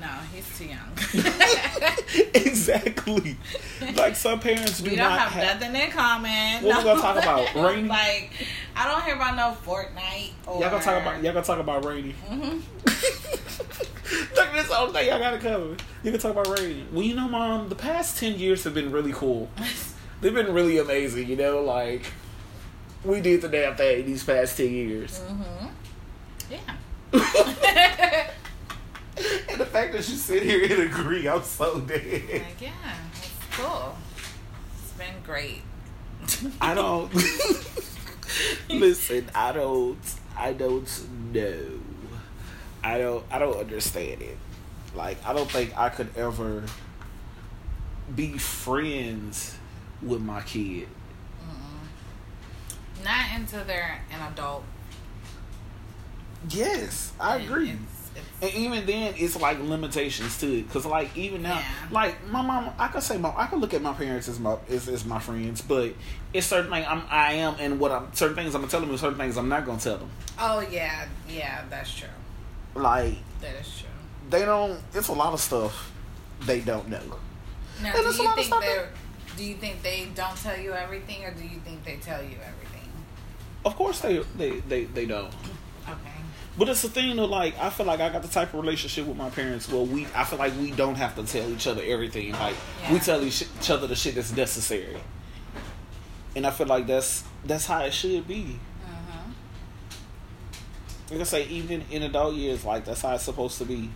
No, 0.00 0.08
he's 0.32 0.58
too 0.58 0.66
young. 0.66 0.90
exactly. 2.34 3.36
Like 3.96 4.16
some 4.16 4.40
parents 4.40 4.80
do 4.80 4.90
we 4.90 4.96
don't 4.96 5.08
not 5.08 5.18
have 5.20 5.32
have. 5.32 5.60
nothing 5.60 5.76
in 5.82 5.90
common. 5.90 6.62
What 6.64 6.78
we 6.78 6.84
gonna 6.84 7.00
talk 7.00 7.16
about? 7.22 7.54
Rainy? 7.54 7.88
like, 7.88 8.32
I 8.76 8.86
don't 8.88 9.02
hear 9.04 9.14
about 9.16 9.36
no 9.36 9.56
Fortnite. 9.64 10.30
Or... 10.46 10.60
Y'all 10.60 10.70
gonna 10.70 10.82
talk 10.82 11.02
about 11.02 11.22
y'all 11.22 11.32
gonna 11.32 11.44
talk 11.44 11.58
about 11.58 11.84
Rainy. 11.84 12.12
hmm 12.12 12.58
Look, 14.34 14.52
this 14.52 14.70
whole 14.70 14.88
thing 14.92 15.08
y'all 15.08 15.18
gotta 15.18 15.38
cover. 15.38 15.76
You 16.02 16.10
can 16.10 16.20
talk 16.20 16.32
about 16.32 16.58
Rainy. 16.58 16.84
Well, 16.92 17.02
you 17.02 17.14
know, 17.14 17.28
Mom, 17.28 17.68
the 17.68 17.74
past 17.74 18.18
ten 18.18 18.38
years 18.38 18.64
have 18.64 18.74
been 18.74 18.90
really 18.90 19.12
cool. 19.12 19.50
They've 20.20 20.34
been 20.34 20.52
really 20.52 20.78
amazing. 20.78 21.28
You 21.28 21.36
know, 21.36 21.60
like 21.62 22.02
we 23.04 23.20
did 23.20 23.42
the 23.42 23.48
damn 23.48 23.76
thing 23.76 24.06
these 24.06 24.24
past 24.24 24.56
ten 24.56 24.72
years. 24.72 25.18
hmm 25.18 25.66
Yeah. 26.50 26.74
And 29.78 29.92
the 29.94 29.98
fact 29.98 30.06
that 30.06 30.08
you 30.12 30.16
sit 30.16 30.42
here 30.42 30.64
and 30.64 30.90
agree, 30.90 31.28
I'm 31.28 31.42
so 31.42 31.80
dead. 31.80 32.22
Like, 32.30 32.60
yeah, 32.60 32.70
it's 33.14 33.30
cool. 33.52 33.96
It's 34.82 34.92
been 34.92 35.22
great. 35.24 35.62
I 36.60 36.74
don't 36.74 37.12
listen. 38.70 39.30
I 39.34 39.52
don't. 39.52 39.98
I 40.36 40.52
don't 40.52 41.32
know. 41.32 41.80
I 42.84 42.98
don't. 42.98 43.24
I 43.30 43.38
don't 43.38 43.56
understand 43.56 44.22
it. 44.22 44.36
Like 44.94 45.18
I 45.26 45.32
don't 45.32 45.50
think 45.50 45.76
I 45.76 45.88
could 45.88 46.16
ever 46.16 46.64
be 48.14 48.38
friends 48.38 49.56
with 50.02 50.20
my 50.20 50.40
kid. 50.42 50.88
Mm-mm. 51.42 53.04
Not 53.04 53.26
until 53.34 53.64
they're 53.64 54.02
an 54.10 54.32
adult. 54.32 54.64
Yes, 56.50 57.12
I 57.18 57.36
And 57.36 57.44
agree. 57.44 57.76
And 58.42 58.52
even 58.54 58.86
then, 58.86 59.14
it's 59.16 59.34
like 59.40 59.58
limitations 59.60 60.38
to 60.40 60.58
it. 60.58 60.70
Cause 60.70 60.86
like 60.86 61.16
even 61.16 61.42
now, 61.42 61.54
Yeah. 61.58 61.64
like 61.90 62.26
my 62.28 62.42
mom, 62.42 62.70
I 62.78 62.88
could 62.88 63.02
say 63.02 63.18
my, 63.18 63.32
I 63.36 63.46
could 63.46 63.60
look 63.60 63.74
at 63.74 63.82
my 63.82 63.92
parents 63.92 64.28
as 64.28 64.38
my 64.38 64.56
as, 64.68 64.88
as 64.88 65.04
my 65.04 65.18
friends, 65.18 65.60
but 65.62 65.92
it's 66.32 66.46
certain 66.46 66.70
things 66.70 66.86
I'm 66.88 67.02
I 67.10 67.34
am 67.34 67.56
and 67.58 67.80
what 67.80 67.90
I'm 67.92 68.12
certain 68.14 68.36
things 68.36 68.54
I'm 68.54 68.60
gonna 68.62 68.70
tell 68.70 68.80
them 68.80 68.90
and 68.90 68.98
certain 69.00 69.18
things 69.18 69.36
I'm 69.36 69.48
not 69.48 69.64
gonna 69.66 69.80
tell 69.80 69.98
them. 69.98 70.10
oh 70.38 70.60
yeah, 70.70 71.06
yeah, 71.28 71.64
that's 71.70 71.94
true. 71.94 72.08
Like 72.74 73.14
That 73.40 73.54
is 73.60 73.78
true. 73.78 73.88
they 74.30 74.44
don't. 74.44 74.78
It's 74.94 75.08
a 75.08 75.12
lot 75.12 75.32
of 75.32 75.40
stuff 75.40 75.92
they 76.42 76.60
don't 76.60 76.88
know. 76.88 77.00
Now, 77.82 77.94
And 77.96 78.04
do 78.16 78.22
you 78.22 78.34
think 78.34 78.60
they 78.60 78.84
do 79.36 79.44
you 79.44 79.54
think 79.54 79.82
they 79.82 80.08
don't 80.14 80.36
tell 80.36 80.58
you 80.58 80.72
everything, 80.72 81.24
or 81.24 81.30
do 81.32 81.42
you 81.42 81.60
think 81.64 81.84
they 81.84 81.96
tell 81.96 82.22
you 82.22 82.36
everything? 82.44 82.88
Of 83.64 83.74
course 83.76 84.00
they 84.00 84.18
they 84.36 84.60
they 84.60 84.84
they 84.84 85.06
don't. 85.06 85.32
But 86.58 86.68
it's 86.68 86.82
the 86.82 86.88
thing 86.88 87.14
though, 87.14 87.26
like 87.26 87.56
I 87.58 87.70
feel 87.70 87.86
like 87.86 88.00
I 88.00 88.08
got 88.08 88.22
the 88.22 88.28
type 88.28 88.52
of 88.52 88.60
relationship 88.60 89.06
with 89.06 89.16
my 89.16 89.30
parents 89.30 89.70
where 89.70 89.82
we 89.82 90.08
I 90.14 90.24
feel 90.24 90.40
like 90.40 90.52
we 90.58 90.72
don't 90.72 90.96
have 90.96 91.14
to 91.14 91.22
tell 91.22 91.48
each 91.50 91.68
other 91.68 91.82
everything. 91.86 92.32
Like 92.32 92.56
we 92.90 92.98
tell 92.98 93.22
each, 93.22 93.42
each 93.42 93.70
other 93.70 93.86
the 93.86 93.94
shit 93.94 94.16
that's 94.16 94.36
necessary. 94.36 94.96
And 96.34 96.44
I 96.44 96.50
feel 96.50 96.66
like 96.66 96.88
that's 96.88 97.22
that's 97.44 97.66
how 97.66 97.84
it 97.84 97.94
should 97.94 98.26
be. 98.26 98.58
Mm-hmm. 98.84 99.30
Like 101.12 101.20
I 101.20 101.24
say, 101.24 101.46
even 101.46 101.84
in 101.92 102.02
adult 102.02 102.34
years, 102.34 102.64
like 102.64 102.84
that's 102.84 103.02
how 103.02 103.14
it's 103.14 103.22
supposed 103.22 103.58
to 103.58 103.64
be. 103.64 103.88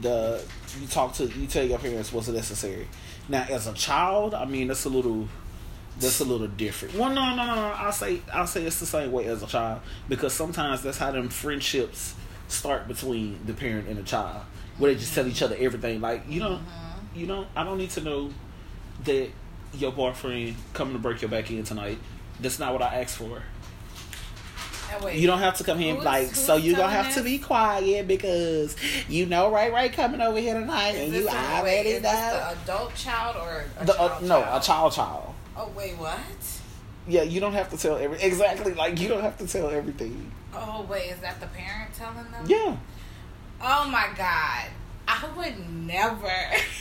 The 0.00 0.42
you 0.80 0.86
talk 0.86 1.12
to 1.14 1.26
you 1.26 1.46
tell 1.46 1.64
your 1.64 1.78
parents 1.78 2.10
what's 2.14 2.28
necessary. 2.28 2.88
Now 3.28 3.44
as 3.50 3.66
a 3.66 3.74
child, 3.74 4.32
I 4.32 4.46
mean 4.46 4.68
that's 4.68 4.86
a 4.86 4.88
little 4.88 5.28
that's 5.98 6.20
a 6.20 6.24
little 6.24 6.46
different. 6.48 6.94
Well 6.94 7.10
no 7.10 7.34
no 7.34 7.46
no 7.46 7.54
no 7.54 7.68
I'll 7.76 7.92
say 7.92 8.20
I'll 8.32 8.46
say 8.46 8.64
it's 8.64 8.80
the 8.80 8.86
same 8.86 9.12
way 9.12 9.26
as 9.26 9.42
a 9.42 9.46
child 9.46 9.80
because 10.08 10.32
sometimes 10.32 10.82
that's 10.82 10.98
how 10.98 11.10
them 11.10 11.28
friendships 11.28 12.14
start 12.48 12.88
between 12.88 13.38
the 13.46 13.52
parent 13.52 13.88
and 13.88 13.96
the 13.98 14.02
child. 14.02 14.42
Where 14.78 14.92
they 14.92 14.98
just 14.98 15.14
tell 15.14 15.26
each 15.26 15.42
other 15.42 15.56
everything. 15.58 16.00
Like, 16.00 16.22
you 16.28 16.40
know 16.40 16.56
Mm-hmm. 16.56 17.18
you 17.20 17.26
know, 17.26 17.46
I 17.56 17.64
don't 17.64 17.78
need 17.78 17.90
to 17.90 18.00
know 18.00 18.30
that 19.04 19.28
your 19.74 19.92
boyfriend 19.92 20.54
coming 20.72 20.94
to 20.94 20.98
break 21.00 21.20
your 21.20 21.30
back 21.30 21.50
in 21.50 21.62
tonight. 21.64 21.98
That's 22.40 22.58
not 22.58 22.72
what 22.72 22.82
I 22.82 23.00
asked 23.02 23.16
for. 23.18 23.42
And 24.94 25.04
wait, 25.04 25.18
You 25.18 25.26
don't 25.26 25.40
have 25.40 25.56
to 25.58 25.64
come 25.64 25.78
here 25.78 25.90
and 25.94 25.98
be 26.02 26.08
Who's- 26.08 26.26
like, 26.28 26.34
so 26.34 26.56
who's 26.56 26.64
you 26.64 26.72
gonna 26.76 26.88
telling 26.90 27.04
have 27.04 27.14
to 27.16 27.22
be 27.22 27.38
quiet 27.38 28.08
because 28.08 28.74
you 29.08 29.26
know 29.26 29.50
right 29.50 29.70
right 29.72 29.92
coming 29.92 30.20
over 30.22 30.38
here 30.38 30.54
tonight 30.54 30.92
is 30.94 31.02
and 31.02 31.12
you 31.14 31.28
a- 31.28 31.32
wait, 31.32 31.36
already 31.60 31.88
is 31.90 32.02
know. 32.02 32.10
the 32.10 32.62
adult 32.62 32.94
child 32.94 33.36
or 33.36 33.64
a 33.80 33.84
The, 33.84 34.00
uh, 34.00 34.18
no, 34.22 34.40
child? 34.42 34.62
a 34.62 34.66
child 34.66 34.92
child. 34.94 35.27
Oh 35.60 35.70
wait, 35.76 35.96
what? 35.98 36.18
Yeah, 37.08 37.22
you 37.22 37.40
don't 37.40 37.52
have 37.54 37.68
to 37.70 37.76
tell 37.76 37.96
every 37.96 38.20
exactly 38.22 38.74
like 38.74 39.00
you 39.00 39.08
don't 39.08 39.22
have 39.22 39.36
to 39.38 39.46
tell 39.46 39.68
everything. 39.70 40.30
Oh 40.54 40.86
wait, 40.88 41.10
is 41.10 41.18
that 41.18 41.40
the 41.40 41.48
parent 41.48 41.92
telling 41.94 42.30
them? 42.30 42.44
Yeah. 42.46 42.76
Oh 43.60 43.88
my 43.90 44.08
god, 44.16 44.66
I 45.08 45.28
would 45.36 45.68
never. 45.86 46.32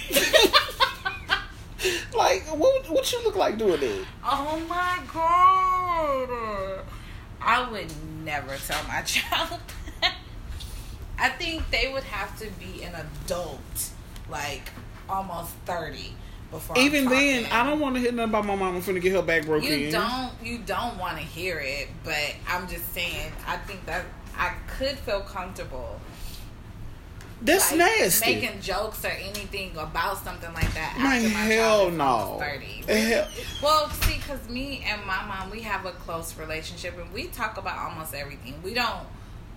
Like 2.15 2.43
what 2.47 2.89
what 2.89 3.11
you 3.11 3.23
look 3.23 3.35
like 3.35 3.57
doing 3.59 3.81
it? 3.81 4.05
oh 4.25 4.59
my 4.67 4.97
god, 5.13 6.83
I 7.39 7.69
would 7.71 7.91
never 8.25 8.57
tell 8.57 8.83
my 8.87 9.01
child. 9.05 9.59
I 11.19 11.29
think 11.29 11.69
they 11.69 11.91
would 11.93 12.03
have 12.03 12.37
to 12.39 12.47
be 12.59 12.83
an 12.83 12.93
adult, 12.95 13.91
like 14.29 14.69
almost 15.07 15.51
thirty, 15.65 16.13
before. 16.51 16.77
Even 16.77 17.05
then. 17.05 17.45
I 17.51 17.65
don't 17.65 17.79
want 17.79 17.95
to 17.95 18.01
hear 18.01 18.11
nothing 18.11 18.29
about 18.29 18.45
my 18.45 18.55
mom. 18.55 18.75
I'm 18.75 18.81
finna 18.81 19.01
get 19.01 19.13
her 19.13 19.21
back 19.21 19.45
broken. 19.45 19.67
You 19.79 19.91
don't 19.91 20.31
you 20.43 20.59
don't 20.59 20.97
want 20.97 21.17
to 21.17 21.23
hear 21.23 21.59
it, 21.59 21.87
but 22.03 22.35
I'm 22.47 22.67
just 22.67 22.93
saying. 22.93 23.31
I 23.47 23.57
think 23.57 23.85
that 23.85 24.05
I 24.37 24.53
could 24.77 24.97
feel 24.99 25.21
comfortable. 25.21 25.99
That's 27.41 27.69
like, 27.71 27.79
nasty. 27.79 28.33
Making 28.35 28.61
jokes 28.61 29.05
or 29.05 29.09
anything 29.09 29.77
about 29.77 30.17
something 30.23 30.51
like 30.55 30.73
that. 30.73 30.95
After 30.97 31.29
my 31.29 31.39
hell 31.41 31.91
no. 31.91 32.37
Thirty. 32.39 32.83
Eh, 32.87 33.09
hell- 33.09 33.27
Well, 33.61 33.89
see, 33.91 34.15
because 34.17 34.49
me 34.49 34.83
and 34.87 35.05
my 35.05 35.23
mom, 35.25 35.51
we 35.51 35.61
have 35.61 35.85
a 35.85 35.91
close 35.91 36.35
relationship, 36.35 36.97
and 36.97 37.11
we 37.13 37.27
talk 37.27 37.57
about 37.57 37.77
almost 37.77 38.15
everything. 38.15 38.55
We 38.63 38.73
don't 38.73 39.05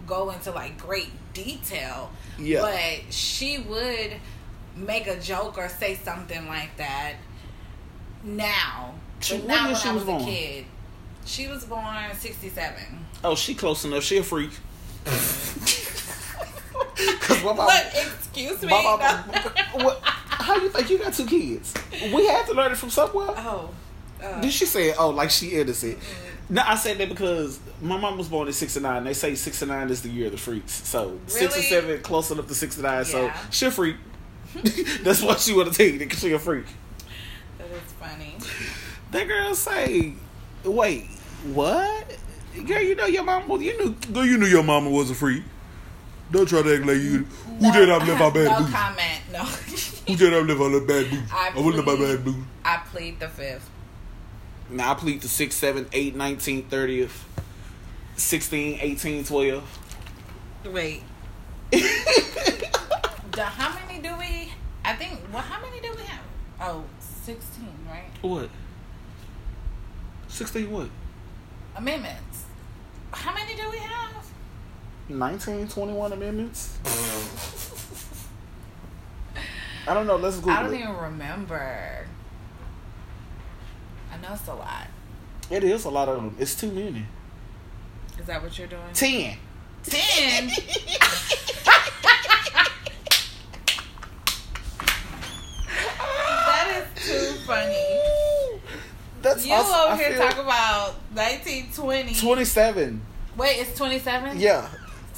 go 0.07 0.31
into 0.31 0.51
like 0.51 0.77
great 0.79 1.09
detail. 1.33 2.11
Yeah. 2.39 2.61
But 2.61 3.13
she 3.15 3.59
would 3.59 4.13
make 4.77 5.07
a 5.07 5.19
joke 5.21 5.59
or 5.59 5.69
say 5.69 5.95
something 5.97 6.47
like 6.49 6.77
that. 6.77 7.15
Now, 8.23 8.95
She- 9.21 9.39
but 9.39 9.47
not 9.47 9.67
when 9.71 9.77
she 9.81 9.89
I 9.89 9.93
was 9.93 10.05
was 10.05 10.23
a 10.23 10.27
kid. 10.27 10.65
She 11.25 11.47
was 11.49 11.65
born 11.65 11.85
'67. 12.19 13.07
Oh, 13.25 13.35
she 13.35 13.55
close 13.55 13.85
enough. 13.85 14.03
She 14.03 14.17
a 14.19 14.23
freak. 14.23 14.51
Cause 17.21 17.43
my 17.43 17.53
mama, 17.53 17.63
What? 17.65 17.87
Excuse 17.95 18.63
me. 18.63 18.69
my 18.69 18.83
mama, 18.83 19.25
what, 19.75 20.01
how 20.03 20.57
you 20.57 20.69
think 20.69 20.91
you 20.91 20.99
got 20.99 21.13
two 21.15 21.27
kids? 21.27 21.73
We 22.13 22.27
had 22.27 22.47
to 22.47 22.55
learn 22.55 22.73
it 22.73 22.79
from 22.79 22.91
somewhere. 22.91 23.29
oh. 23.31 23.71
Uh, 24.23 24.39
Did 24.43 24.53
she 24.53 24.67
say, 24.67 24.93
"Oh, 24.99 25.09
like 25.11 25.31
she 25.31 25.49
innocent"? 25.59 25.97
No, 26.51 26.63
I 26.67 26.75
said 26.75 26.99
that 26.99 27.09
because 27.09 27.59
my 27.81 27.97
mom 27.97 28.19
was 28.19 28.29
born 28.29 28.49
in 28.49 28.53
'69. 28.53 29.03
They 29.05 29.15
say 29.15 29.35
'69 29.35 29.89
is 29.89 30.03
the 30.03 30.11
year 30.11 30.27
of 30.27 30.33
the 30.33 30.39
freaks. 30.39 30.73
So 30.87 31.19
'67 31.27 31.89
Really? 31.89 32.01
close 32.03 32.31
enough 32.31 32.47
to 32.49 32.55
'69. 32.55 33.05
So 33.07 33.31
she 33.51 33.65
a 33.67 33.71
freak. 33.71 33.97
That's 35.03 35.23
what 35.23 35.41
she 35.41 35.53
would 35.53 35.67
have 35.69 35.77
taken. 35.77 36.09
Cause 36.09 36.21
she 36.21 36.33
a 36.33 36.39
freak. 36.39 36.67
that 37.59 37.67
is 37.71 37.93
funny. 37.99 38.35
That 39.13 39.27
girl 39.29 39.55
say, 39.55 40.15
"Wait, 40.65 41.07
what? 41.53 42.07
Girl, 42.67 42.81
you 42.83 42.95
know 42.97 43.07
your 43.07 43.25
mama. 43.25 43.59
You 43.63 43.77
knew. 43.79 43.95
Girl, 44.13 44.25
you 44.27 44.39
knew 44.39 44.47
your 44.47 44.63
mama 44.65 44.91
was 44.91 45.11
a 45.11 45.15
freak. 45.15 45.43
Don't 46.33 46.49
try 46.49 46.63
to 46.63 46.75
act 46.77 46.87
like 46.87 46.97
you. 46.99 47.25
Who 47.25 47.61
No, 47.61 47.73
did 47.73 47.91
I 47.91 48.05
live 48.05 48.21
our 48.21 48.31
bad 48.33 48.45
No 48.45 48.59
boots? 48.61 48.73
comment. 48.73 49.21
No. 49.33 49.39
Who 50.07 50.17
did 50.17 50.33
I 50.35 50.39
live 50.39 50.61
our 50.61 50.81
bad 50.81 51.11
boots? 51.11 51.33
I 51.33 51.51
I 51.55 51.59
wouldn't 51.61 51.85
live 51.87 51.99
my 51.99 52.05
bad 52.07 52.25
boots. 52.25 52.39
I 52.65 52.77
plead 52.91 53.19
the 53.21 53.29
fifth. 53.29 53.69
Now 54.71 54.93
I 54.93 54.95
plead 54.95 55.21
the 55.23 55.27
6, 55.29 55.57
7, 55.57 55.89
8, 55.93 56.15
19, 56.15 56.63
30th, 56.69 57.11
16, 58.17 58.79
18, 58.81 59.25
12. 59.25 59.79
Wait. 60.73 61.03
The, 63.33 63.43
how 63.43 63.75
many 63.75 63.90
I 64.91 64.97
think. 64.97 65.21
Well, 65.33 65.41
how 65.43 65.63
many 65.63 65.81
do 65.81 65.93
we 65.97 66.03
have? 66.03 66.25
Oh, 66.61 66.85
16, 66.99 67.69
right? 67.89 68.11
What? 68.23 68.51
Sixteen 70.27 70.69
what? 70.71 70.89
Amendments. 71.77 72.45
How 73.13 73.33
many 73.33 73.55
do 73.55 73.71
we 73.71 73.79
have? 73.79 74.27
19, 75.09 75.69
21 75.69 76.13
amendments. 76.13 76.79
I 79.87 79.95
don't 79.95 80.09
know. 80.09 80.17
Let's 80.17 80.37
Google 80.37 80.51
I 80.53 80.63
don't 80.65 80.75
it. 80.75 80.81
even 80.81 80.97
remember. 80.97 82.07
I 84.13 84.17
know 84.21 84.33
it's 84.33 84.49
a 84.49 84.55
lot. 84.55 84.89
It 85.51 85.63
is 85.63 85.85
a 85.85 85.91
lot 85.91 86.09
of 86.09 86.17
them. 86.17 86.37
It's 86.39 86.55
too 86.57 86.71
many. 86.73 87.07
Is 88.19 88.27
that 88.27 88.43
what 88.43 88.59
you're 88.59 88.67
doing? 88.67 88.83
Ten. 88.93 89.37
Ten. 89.85 90.51
that 96.47 96.87
is 96.97 97.07
too 97.09 97.40
funny. 97.51 98.61
That's 99.23 99.45
You 99.47 99.53
awesome. 99.55 99.75
over 99.75 99.93
I 99.93 99.97
here 99.97 100.13
feel- 100.13 100.23
talking 100.23 100.41
about 100.41 100.95
1920. 101.15 102.15
Twenty-seven. 102.15 103.03
Wait, 103.37 103.59
it's 103.61 103.77
27? 103.77 104.39
Yeah. 104.39 104.63
Wait, 104.63 104.71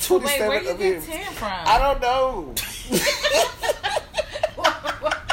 Twenty-seven. 0.07 0.49
where 0.49 0.63
you 0.63 0.75
get 0.75 1.03
10 1.03 1.33
from? 1.35 1.51
I 1.53 1.79
don't 1.79 2.01
know. 2.01 2.55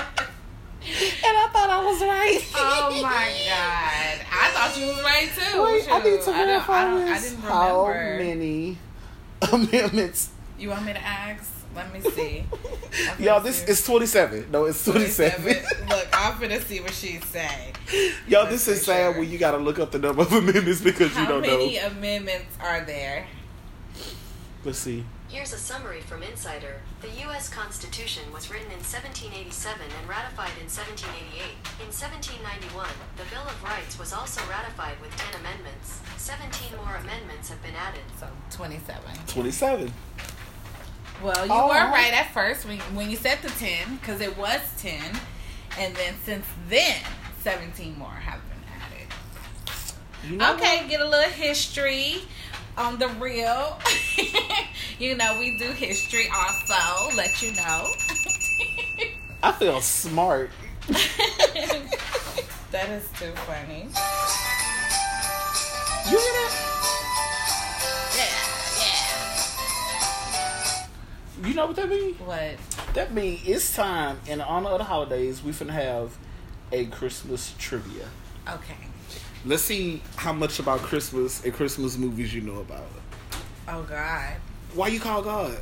and 0.01 1.35
I 1.37 1.47
thought 1.51 1.69
I 1.69 1.83
was 1.85 2.01
right. 2.01 2.41
oh 2.55 2.99
my 3.01 3.31
god. 3.47 4.25
I 4.31 4.49
thought 4.53 4.77
you 4.77 4.87
was 4.87 5.01
right 5.03 5.29
too. 5.35 5.63
Wait, 5.63 5.87
I 5.91 5.97
need 6.03 6.17
to 6.19 6.23
Shoot. 6.23 6.33
I 6.33 6.45
I, 6.57 7.13
I 7.15 7.19
didn't 7.19 7.39
How 7.41 7.87
remember. 7.87 8.23
many 8.23 8.77
amendments? 9.51 10.29
You 10.57 10.69
want 10.69 10.85
me 10.85 10.93
to 10.93 11.01
ask? 11.05 11.51
Let 11.75 11.93
me 11.93 12.01
see. 12.01 12.45
I'm 13.11 13.23
Y'all, 13.23 13.41
this 13.41 13.63
is 13.63 13.85
twenty-seven. 13.85 14.51
No, 14.51 14.65
it's 14.65 14.83
twenty-seven. 14.83 15.45
Look, 15.89 16.07
I'm 16.13 16.33
finna 16.33 16.61
see 16.61 16.79
what 16.79 16.93
she's 16.93 17.23
saying. 17.25 17.75
Y'all, 18.27 18.47
this 18.47 18.67
is 18.67 18.77
make 18.77 18.85
sad 18.85 19.11
sure. 19.13 19.21
when 19.21 19.29
you 19.29 19.37
gotta 19.37 19.57
look 19.57 19.79
up 19.79 19.91
the 19.91 19.99
number 19.99 20.23
of 20.23 20.33
amendments 20.33 20.81
because 20.81 21.15
you 21.17 21.25
don't 21.25 21.43
know. 21.43 21.49
How 21.49 21.57
many 21.57 21.75
know. 21.75 21.87
amendments 21.87 22.57
are 22.59 22.81
there? 22.81 23.27
Let's 24.65 24.79
see. 24.79 25.05
Here's 25.29 25.53
a 25.53 25.59
summary 25.59 26.01
from 26.01 26.23
Insider. 26.23 26.81
The 27.01 27.09
U.S. 27.29 27.49
Constitution 27.49 28.23
was 28.33 28.49
written 28.49 28.71
in 28.71 28.81
1787 28.81 29.77
and 29.79 30.09
ratified 30.09 30.57
in 30.57 30.65
1788. 30.65 31.85
In 31.85 31.93
1791, 31.93 32.89
the 33.15 33.29
Bill 33.29 33.45
of 33.45 33.63
Rights 33.63 33.99
was 33.99 34.11
also 34.11 34.41
ratified 34.49 34.99
with 34.99 35.15
10 35.15 35.39
amendments. 35.39 36.01
17 36.17 36.75
more 36.81 36.95
amendments 36.95 37.47
have 37.49 37.61
been 37.61 37.77
added. 37.77 38.01
So 38.19 38.25
27. 38.57 39.05
Twenty-seven. 39.27 39.93
Well, 41.21 41.45
you 41.45 41.51
Oh, 41.51 41.67
were 41.67 41.73
right 41.73 42.13
at 42.13 42.31
first 42.33 42.65
when, 42.65 42.79
when 42.95 43.09
you 43.09 43.17
said 43.17 43.39
the 43.41 43.49
10, 43.49 43.97
because 43.97 44.21
it 44.21 44.37
was 44.37 44.61
10. 44.77 44.99
And 45.77 45.93
then 45.95 46.13
since 46.23 46.45
then, 46.69 46.95
17 47.41 47.97
more 47.97 48.09
have 48.09 48.39
been 48.49 48.63
added. 48.81 49.07
You 50.29 50.37
know 50.37 50.53
Okay, 50.55 50.87
get 50.89 51.01
a 51.01 51.07
little 51.07 51.29
history 51.29 52.21
on 52.77 52.97
the 52.99 53.09
real. 53.09 53.77
you 54.99 55.15
know, 55.15 55.37
we 55.37 55.57
do 55.57 55.71
history 55.71 56.29
also, 56.33 57.15
let 57.15 57.41
you 57.41 57.53
know. 57.55 57.87
I 59.43 59.51
feel 59.53 59.81
smart. 59.81 60.51
that 60.87 62.89
is 62.89 63.07
too 63.19 63.31
funny. 63.45 63.87
You 66.09 66.17
hear 66.17 66.33
that? 66.33 66.53
You 71.43 71.53
know 71.53 71.67
what 71.67 71.75
that 71.77 71.89
means? 71.89 72.19
What? 72.19 72.57
That 72.93 73.13
means 73.13 73.41
it's 73.47 73.75
time 73.75 74.19
in 74.27 74.41
honor 74.41 74.69
of 74.69 74.79
the 74.79 74.83
holidays. 74.83 75.41
We 75.41 75.51
finna 75.51 75.69
have 75.69 76.17
a 76.71 76.85
Christmas 76.85 77.53
trivia. 77.57 78.07
Okay. 78.47 78.75
Let's 79.45 79.63
see 79.63 80.01
how 80.17 80.33
much 80.33 80.59
about 80.59 80.79
Christmas 80.79 81.43
and 81.45 81.53
Christmas 81.53 81.97
movies 81.97 82.33
you 82.33 82.41
know 82.41 82.59
about. 82.59 82.89
Oh, 83.69 83.83
God. 83.83 84.35
Why 84.73 84.89
you 84.89 84.99
call 84.99 85.21
God? 85.21 85.57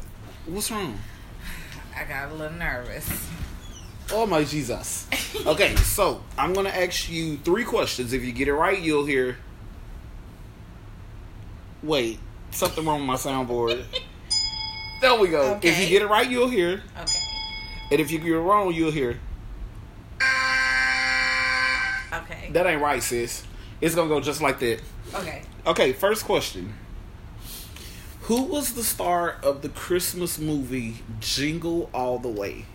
What's 0.47 0.71
wrong? 0.71 0.97
I 1.95 2.05
got 2.05 2.31
a 2.31 2.33
little 2.33 2.57
nervous. 2.57 3.27
Oh 4.11 4.25
my 4.25 4.43
Jesus. 4.43 5.05
Okay, 5.45 5.75
so 5.77 6.23
I'm 6.37 6.53
gonna 6.53 6.69
ask 6.69 7.09
you 7.09 7.37
three 7.37 7.65
questions. 7.65 8.13
If 8.13 8.23
you 8.23 8.31
get 8.31 8.47
it 8.47 8.53
right, 8.53 8.79
you'll 8.79 9.05
hear. 9.05 9.37
Wait, 11.83 12.19
something 12.51 12.85
wrong 12.85 12.99
with 12.99 13.07
my 13.07 13.15
soundboard. 13.15 13.83
there 15.01 15.19
we 15.19 15.29
go. 15.29 15.59
If 15.61 15.79
you 15.79 15.87
get 15.87 16.01
it 16.01 16.07
right, 16.07 16.29
you'll 16.29 16.49
hear. 16.49 16.83
Okay. 16.99 17.19
And 17.91 17.99
if 18.01 18.11
you 18.11 18.19
get 18.19 18.31
it 18.31 18.39
wrong, 18.39 18.73
you'll 18.73 18.91
hear. 18.91 19.19
Okay. 22.13 22.49
That 22.51 22.65
ain't 22.65 22.81
right, 22.81 23.01
sis. 23.01 23.43
It's 23.79 23.95
gonna 23.95 24.09
go 24.09 24.19
just 24.19 24.41
like 24.41 24.59
that. 24.59 24.81
Okay. 25.13 25.43
Okay, 25.65 25.93
first 25.93 26.25
question. 26.25 26.73
Who 28.21 28.43
was 28.43 28.73
the 28.73 28.83
star 28.83 29.37
of 29.43 29.61
the 29.61 29.69
Christmas 29.69 30.37
movie 30.39 30.97
Jingle 31.19 31.89
All 31.93 32.19
the 32.19 32.27
Way? 32.27 32.65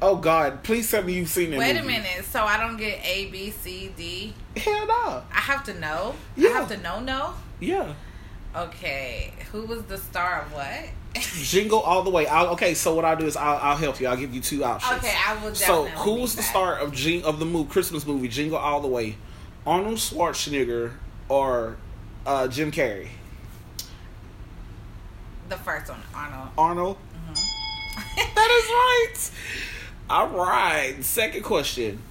Oh 0.00 0.14
God! 0.14 0.62
Please 0.62 0.88
tell 0.88 1.02
me 1.02 1.14
you've 1.14 1.28
seen 1.28 1.52
it. 1.52 1.58
Wait 1.58 1.76
a 1.76 1.82
minute. 1.82 2.24
So 2.24 2.44
I 2.44 2.56
don't 2.56 2.76
get 2.76 3.04
A, 3.04 3.26
B, 3.26 3.50
C, 3.50 3.92
D. 3.96 4.32
Hell 4.56 4.86
no. 4.86 5.24
I 5.32 5.40
have 5.40 5.64
to 5.64 5.74
know. 5.74 6.14
Yeah. 6.36 6.50
I 6.50 6.52
have 6.52 6.68
to 6.68 6.76
know. 6.76 7.00
No. 7.00 7.34
Yeah. 7.58 7.94
Okay. 8.58 9.32
Who 9.52 9.62
was 9.62 9.82
the 9.84 9.98
star 9.98 10.42
of 10.42 10.52
what? 10.52 10.90
Jingle 11.42 11.80
All 11.80 12.02
the 12.02 12.10
Way. 12.10 12.26
I'll, 12.26 12.48
okay, 12.48 12.74
so 12.74 12.94
what 12.94 13.04
I'll 13.04 13.16
do 13.16 13.26
is 13.26 13.36
I'll, 13.36 13.58
I'll 13.58 13.76
help 13.76 14.00
you. 14.00 14.06
I'll 14.08 14.16
give 14.16 14.34
you 14.34 14.40
two 14.40 14.64
options. 14.64 14.98
Okay, 14.98 15.14
I 15.26 15.42
will 15.42 15.54
So 15.54 15.86
who 15.86 16.14
was 16.14 16.34
the 16.34 16.42
star 16.42 16.78
of 16.78 16.92
Jing 16.92 17.24
of 17.24 17.38
the 17.38 17.46
movie 17.46 17.70
Christmas 17.70 18.06
movie 18.06 18.28
Jingle 18.28 18.58
All 18.58 18.80
the 18.80 18.88
Way? 18.88 19.16
Arnold 19.66 19.96
Schwarzenegger 19.96 20.92
or 21.28 21.76
uh, 22.26 22.48
Jim 22.48 22.70
Carrey? 22.70 23.08
the 25.48 25.56
first 25.56 25.88
one, 25.88 26.00
Arnold. 26.14 26.48
Arnold. 26.58 26.96
that 28.16 28.50
is 28.50 28.68
right. 28.68 29.30
All 30.10 30.28
right. 30.28 31.02
Second 31.02 31.42
question. 31.42 32.02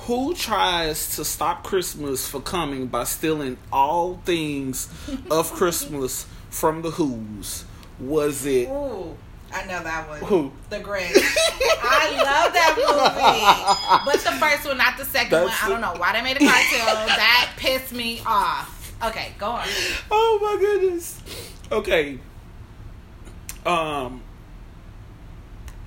Who 0.00 0.34
tries 0.34 1.16
to 1.16 1.24
stop 1.24 1.64
Christmas 1.64 2.28
for 2.28 2.40
coming 2.40 2.86
by 2.88 3.04
stealing 3.04 3.56
all 3.72 4.16
things 4.24 4.88
of 5.30 5.50
Christmas 5.54 6.26
from 6.50 6.82
the 6.82 6.90
Who's? 6.90 7.64
Was 7.98 8.44
it 8.44 8.68
Ooh, 8.68 9.16
I 9.52 9.64
know 9.66 9.82
that 9.82 10.08
one. 10.08 10.18
Who? 10.20 10.52
The 10.68 10.80
Grinch. 10.80 11.14
I 11.16 12.10
love 12.16 12.52
that 12.52 12.74
movie. 12.76 14.10
But 14.10 14.20
the 14.24 14.38
first 14.38 14.66
one, 14.66 14.76
not 14.78 14.98
the 14.98 15.04
second 15.04 15.30
That's 15.30 15.62
one. 15.62 15.70
I 15.70 15.72
don't 15.72 15.80
know 15.80 16.00
why 16.00 16.12
they 16.12 16.22
made 16.22 16.36
a 16.36 16.40
cartoon. 16.40 17.06
that 17.06 17.52
pissed 17.56 17.92
me 17.92 18.20
off. 18.26 18.94
Okay, 19.04 19.32
go 19.38 19.46
on. 19.46 19.66
Oh 20.10 20.38
my 20.42 20.60
goodness. 20.60 21.20
Okay. 21.70 22.18
Um 23.64 24.22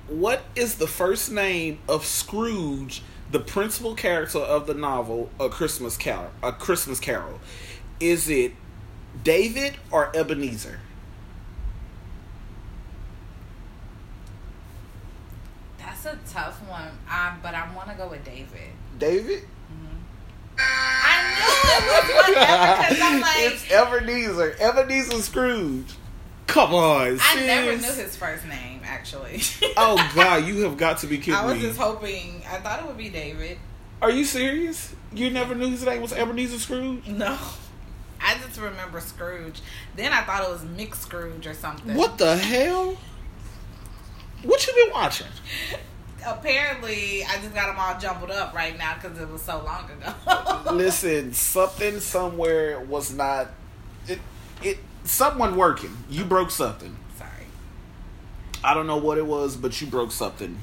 what 0.08 0.43
is 0.56 0.76
the 0.76 0.88
first 0.88 1.32
name 1.32 1.80
of 1.89 2.06
Scrooge, 2.06 3.02
the 3.32 3.40
principal 3.40 3.94
character 3.96 4.40
of 4.40 4.68
the 4.68 4.74
novel 4.74 5.30
A 5.40 5.50
Christmas 5.50 5.98
Carol? 5.98 6.32
A 6.42 6.52
Christmas 6.52 7.00
Carol. 7.00 7.40
Is 8.00 8.30
it 8.30 8.54
David 9.24 9.76
or 9.92 10.16
Ebenezer? 10.16 10.80
That's 15.78 16.06
a 16.06 16.18
tough 16.32 16.62
one. 16.68 16.90
Um, 17.12 17.40
but 17.42 17.54
I 17.54 17.74
want 17.76 17.90
to 17.90 17.96
go 17.96 18.08
with 18.08 18.24
David. 18.24 18.72
David? 18.98 19.44
I 20.60 21.22
knew 21.36 21.74
it 21.74 21.88
was 21.88 22.36
whatever 22.36 22.82
because 22.82 23.00
I'm 23.02 23.22
like, 23.22 23.38
it's 23.40 23.72
Ebenezer. 23.72 24.56
Ebenezer 24.60 25.22
Scrooge. 25.22 25.97
Come 26.48 26.74
on, 26.74 27.18
I 27.22 27.45
never 27.45 27.78
knew 27.78 27.93
his 27.93 28.16
first 28.16 28.45
name 28.48 28.82
actually. 28.84 29.41
Oh 29.80 30.12
God, 30.16 30.45
you 30.45 30.62
have 30.64 30.76
got 30.78 31.00
to 31.00 31.08
be 31.08 31.18
kidding 31.18 31.34
me. 31.34 31.39
I 31.39 31.45
was 31.45 31.56
me. 31.56 31.62
just 31.62 31.80
hoping. 31.80 32.41
I 32.50 32.58
thought 32.58 32.80
it 32.80 32.88
would 32.88 32.98
be 32.98 33.10
David. 33.10 33.60
Are 34.02 34.10
you 34.10 34.26
serious? 34.26 34.95
You 35.14 35.30
never 35.30 35.54
knew 35.56 35.70
his 35.70 35.86
name 35.86 36.02
was 36.02 36.14
Ebenezer 36.14 36.58
Scrooge? 36.60 37.08
No. 37.08 37.38
I 38.20 38.38
just 38.45 38.60
remember 38.60 39.00
Scrooge. 39.00 39.62
Then 39.95 40.14
I 40.14 40.24
thought 40.24 40.43
it 40.43 40.50
was 40.50 40.64
Mick 40.64 40.95
Scrooge 40.95 41.45
or 41.45 41.54
something. 41.54 41.95
What 41.95 42.18
the 42.18 42.36
hell? 42.38 42.98
What 44.43 44.66
you 44.68 44.74
been 44.74 44.93
watching? 44.93 45.28
Apparently, 46.26 47.24
I 47.24 47.36
just 47.38 47.54
got 47.54 47.68
them 47.68 47.78
all 47.80 48.00
jumbled 48.00 48.32
up 48.32 48.54
right 48.54 48.78
now 48.78 48.95
because 48.95 49.20
it 49.20 49.30
was 49.30 49.41
so 49.41 49.64
long 49.64 49.89
ago. 49.89 50.72
Listen, 50.76 51.34
something 51.34 52.00
somewhere 52.00 52.80
was 52.80 53.14
not. 53.14 53.50
It, 54.08 54.20
it. 54.62 54.80
Someone 55.08 55.55
working. 55.55 55.95
You 56.10 56.26
broke 56.26 56.51
something. 56.51 56.95
Sorry. 57.18 57.30
I 58.64 58.74
don't 58.74 58.88
know 58.88 58.97
what 58.97 59.18
it 59.18 59.26
was, 59.26 59.55
but 59.55 59.80
you 59.82 59.88
broke 59.88 60.12
something. 60.12 60.60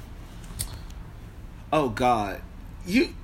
Oh 1.73 1.89
God, 1.89 2.41
you 2.87 3.15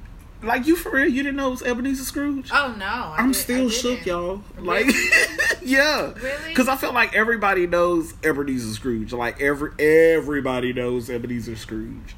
like 0.42 0.66
you 0.66 0.74
for 0.74 0.90
real? 0.92 1.06
You 1.08 1.22
didn't 1.22 1.36
know 1.36 1.48
it 1.48 1.50
was 1.50 1.62
Ebenezer 1.62 2.02
Scrooge? 2.04 2.50
Oh 2.52 2.74
no! 2.78 2.84
I 2.84 3.16
I'm 3.18 3.30
did- 3.32 3.38
I 3.38 3.42
still 3.42 3.68
shook, 3.70 4.06
y'all. 4.06 4.42
Like, 4.58 4.86
Really? 4.86 5.10
Yeah, 5.62 6.12
Really? 6.14 6.48
Because 6.48 6.66
I 6.68 6.76
feel 6.76 6.92
like 6.94 7.14
everybody 7.14 7.66
knows 7.66 8.14
Ebenezer 8.24 8.72
Scrooge. 8.74 9.12
Like 9.12 9.40
every 9.40 9.70
everybody 9.78 10.72
knows 10.72 11.10
Ebenezer 11.10 11.54
Scrooge. 11.54 12.16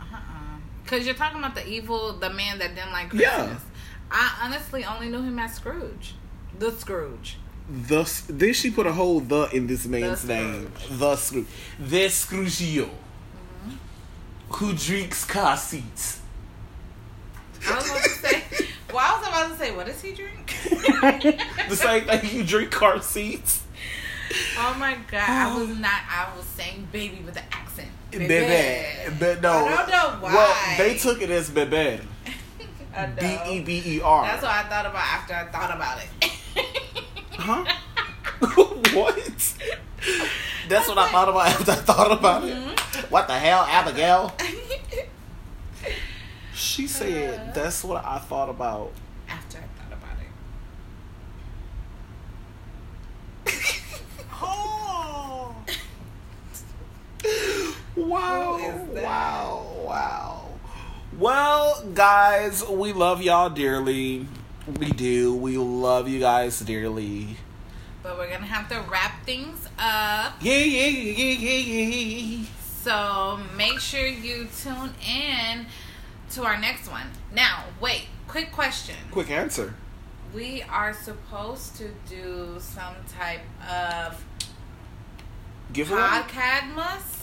Uh-uh. 0.00 0.16
Because 0.84 1.04
you're 1.04 1.16
talking 1.16 1.38
about 1.40 1.54
the 1.56 1.68
evil, 1.68 2.12
the 2.14 2.30
man 2.30 2.58
that 2.60 2.74
didn't 2.76 2.92
like 2.92 3.10
Christmas. 3.10 3.30
Yeah. 3.32 3.56
I 4.10 4.38
honestly 4.44 4.84
only 4.84 5.08
knew 5.10 5.22
him 5.22 5.38
as 5.38 5.54
Scrooge. 5.54 6.14
The 6.58 6.70
Scrooge. 6.70 7.36
The 7.70 8.22
then 8.28 8.52
she 8.52 8.70
put 8.70 8.86
a 8.86 8.92
whole 8.92 9.20
the 9.20 9.48
in 9.52 9.66
this 9.66 9.86
man's 9.86 10.22
The 10.22 10.34
name. 10.34 10.72
The 10.90 11.16
Scrooge. 11.16 11.46
The 11.78 12.06
Scroogeo. 12.06 12.88
Mm-hmm. 12.88 14.54
Who 14.54 14.72
drinks 14.74 15.24
car 15.24 15.56
seats? 15.56 16.20
I 17.66 17.76
was 17.76 17.88
about 17.88 18.02
to 18.02 18.08
say, 18.10 18.42
well, 18.92 18.98
I 18.98 19.18
was 19.18 19.28
about 19.28 19.50
to 19.52 19.56
say, 19.56 19.76
what 19.76 19.86
does 19.86 20.02
he 20.02 20.12
drink? 20.12 20.46
the 21.68 21.76
same 21.76 22.04
thing 22.04 22.36
you 22.36 22.44
drink 22.44 22.72
car 22.72 23.00
seats. 23.00 23.62
Oh 24.58 24.74
my 24.78 24.96
god, 25.10 25.28
I 25.28 25.58
was 25.58 25.68
not, 25.78 26.02
I 26.08 26.32
was 26.36 26.44
saying 26.46 26.88
baby 26.90 27.22
with 27.24 27.34
the 27.34 27.54
accent. 27.54 27.88
Bebe. 28.10 28.28
Be- 28.28 29.40
no. 29.40 29.66
I 29.66 29.76
don't 29.76 29.88
know 29.88 30.16
why. 30.20 30.34
Well, 30.34 30.76
they 30.78 30.98
took 30.98 31.22
it 31.22 31.30
as 31.30 31.48
bebe. 31.48 32.00
B 33.18 33.38
E 33.48 33.60
B 33.62 33.82
E 33.86 34.00
R. 34.02 34.24
That's 34.24 34.42
what 34.42 34.50
I 34.50 34.62
thought 34.64 34.86
about 34.86 35.02
after 35.02 35.34
I 35.34 35.46
thought 35.46 35.74
about 35.74 35.98
it. 36.02 36.32
Huh? 37.34 37.64
what? 38.94 39.54
That's 40.68 40.88
what 40.88 40.98
I 40.98 41.08
thought 41.08 41.28
about 41.28 41.46
after 41.48 41.72
I 41.72 41.74
thought 41.76 42.12
about 42.12 42.44
it. 42.44 42.54
Mm-hmm. 42.56 43.12
What 43.12 43.26
the 43.28 43.34
hell, 43.38 43.64
Abigail? 43.68 44.34
She 46.54 46.86
said, 46.86 47.54
"That's 47.54 47.82
what 47.82 48.04
I 48.04 48.18
thought 48.18 48.48
about." 48.48 48.92
after 49.28 49.58
I 49.58 49.62
thought 49.78 49.92
about 49.98 50.16
it. 53.46 53.58
Oh. 54.44 55.54
Wow! 57.96 58.58
Who 58.58 58.64
is 58.64 58.94
that? 58.94 59.04
Wow! 59.04 59.66
Wow! 59.84 60.48
Well, 61.18 61.84
guys, 61.94 62.64
we 62.66 62.92
love 62.92 63.22
y'all 63.22 63.50
dearly. 63.50 64.26
We 64.66 64.90
do. 64.90 65.34
We 65.34 65.58
love 65.58 66.08
you 66.08 66.20
guys 66.20 66.60
dearly. 66.60 67.36
But 68.02 68.16
we're 68.16 68.30
gonna 68.30 68.46
have 68.46 68.68
to 68.68 68.80
wrap 68.90 69.24
things 69.24 69.66
up. 69.78 70.34
Yeah, 70.40 70.54
yeah, 70.58 70.86
yeah, 70.86 71.34
yeah, 71.34 71.58
yeah. 71.58 72.46
So 72.82 73.40
make 73.56 73.80
sure 73.80 74.06
you 74.06 74.48
tune 74.62 74.90
in 75.06 75.66
to 76.30 76.44
our 76.44 76.58
next 76.58 76.88
one. 76.90 77.08
Now, 77.32 77.64
wait, 77.80 78.06
quick 78.28 78.52
question. 78.52 78.96
Quick 79.10 79.30
answer. 79.30 79.74
We 80.34 80.62
are 80.62 80.94
supposed 80.94 81.76
to 81.76 81.90
do 82.08 82.56
some 82.58 82.94
type 83.18 83.42
of 83.70 84.24
Giveaway. 85.72 86.00
podcadmus. 86.00 87.21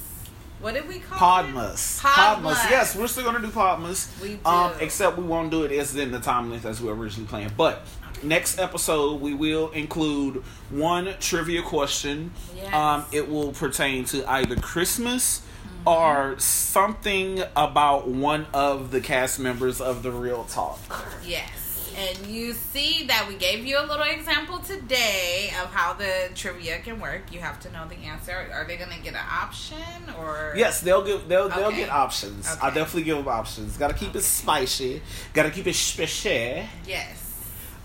What 0.62 0.74
did 0.74 0.88
we 0.88 1.00
call 1.00 1.18
it? 1.18 1.22
Podmas. 1.54 2.02
Podmas. 2.02 2.70
Yes, 2.70 2.96
we're 2.96 3.08
still 3.08 3.24
gonna 3.24 3.40
do 3.40 3.48
Podmas. 3.48 4.08
We 4.22 4.40
Um, 4.46 4.74
do. 4.78 4.84
except 4.84 5.18
we 5.18 5.24
won't 5.24 5.52
do 5.52 5.64
it 5.64 5.72
as 5.72 5.96
in 5.96 6.12
the 6.12 6.20
time 6.20 6.50
length 6.52 6.66
as 6.66 6.82
we 6.82 6.88
were 6.90 6.96
originally 6.96 7.28
planned. 7.28 7.56
But 7.56 7.86
next 8.24 8.60
episode 8.60 9.22
we 9.22 9.34
will 9.34 9.70
include 9.72 10.44
one 10.70 11.14
trivia 11.22 11.62
question. 11.62 12.32
Yes. 12.56 12.74
Um, 12.74 13.06
it 13.12 13.30
will 13.30 13.52
pertain 13.54 14.06
to 14.06 14.30
either 14.30 14.56
Christmas 14.56 15.42
Mm-hmm. 15.80 15.88
or 15.88 16.36
something 16.40 17.42
about 17.56 18.08
one 18.08 18.48
of 18.54 18.92
the 18.92 19.00
cast 19.00 19.40
members 19.40 19.80
of 19.80 20.04
the 20.04 20.12
Real 20.12 20.44
Talk. 20.44 20.80
Yes. 21.26 21.69
And 22.00 22.28
you 22.28 22.54
see 22.54 23.06
that 23.08 23.28
we 23.28 23.36
gave 23.36 23.66
you 23.66 23.78
a 23.78 23.86
little 23.86 24.06
example 24.06 24.60
today 24.60 25.52
of 25.62 25.70
how 25.74 25.94
the 25.94 26.30
trivia 26.34 26.80
can 26.80 27.02
work. 27.02 27.34
You 27.34 27.42
have 27.42 27.60
to 27.62 27.72
know 27.74 27.86
the 27.90 27.98
answer. 27.98 28.32
Are 28.54 28.66
they 28.66 28.78
going 28.78 28.92
to 28.92 29.02
get 29.04 29.16
an 29.16 29.26
option 29.30 29.78
or? 30.18 30.54
Yes, 30.56 30.80
they'll 30.80 31.04
give 31.04 31.28
they'll 31.28 31.50
they'll 31.50 31.72
get 31.72 31.90
options. 31.90 32.48
I'll 32.62 32.74
definitely 32.74 33.04
give 33.04 33.18
them 33.18 33.28
options. 33.28 33.76
Got 33.76 33.90
to 33.90 33.94
keep 33.98 34.16
it 34.16 34.22
spicy. 34.22 35.02
Got 35.34 35.44
to 35.44 35.52
keep 35.52 35.68
it 35.68 35.76
special. 35.76 36.64
Yes. 36.88 37.30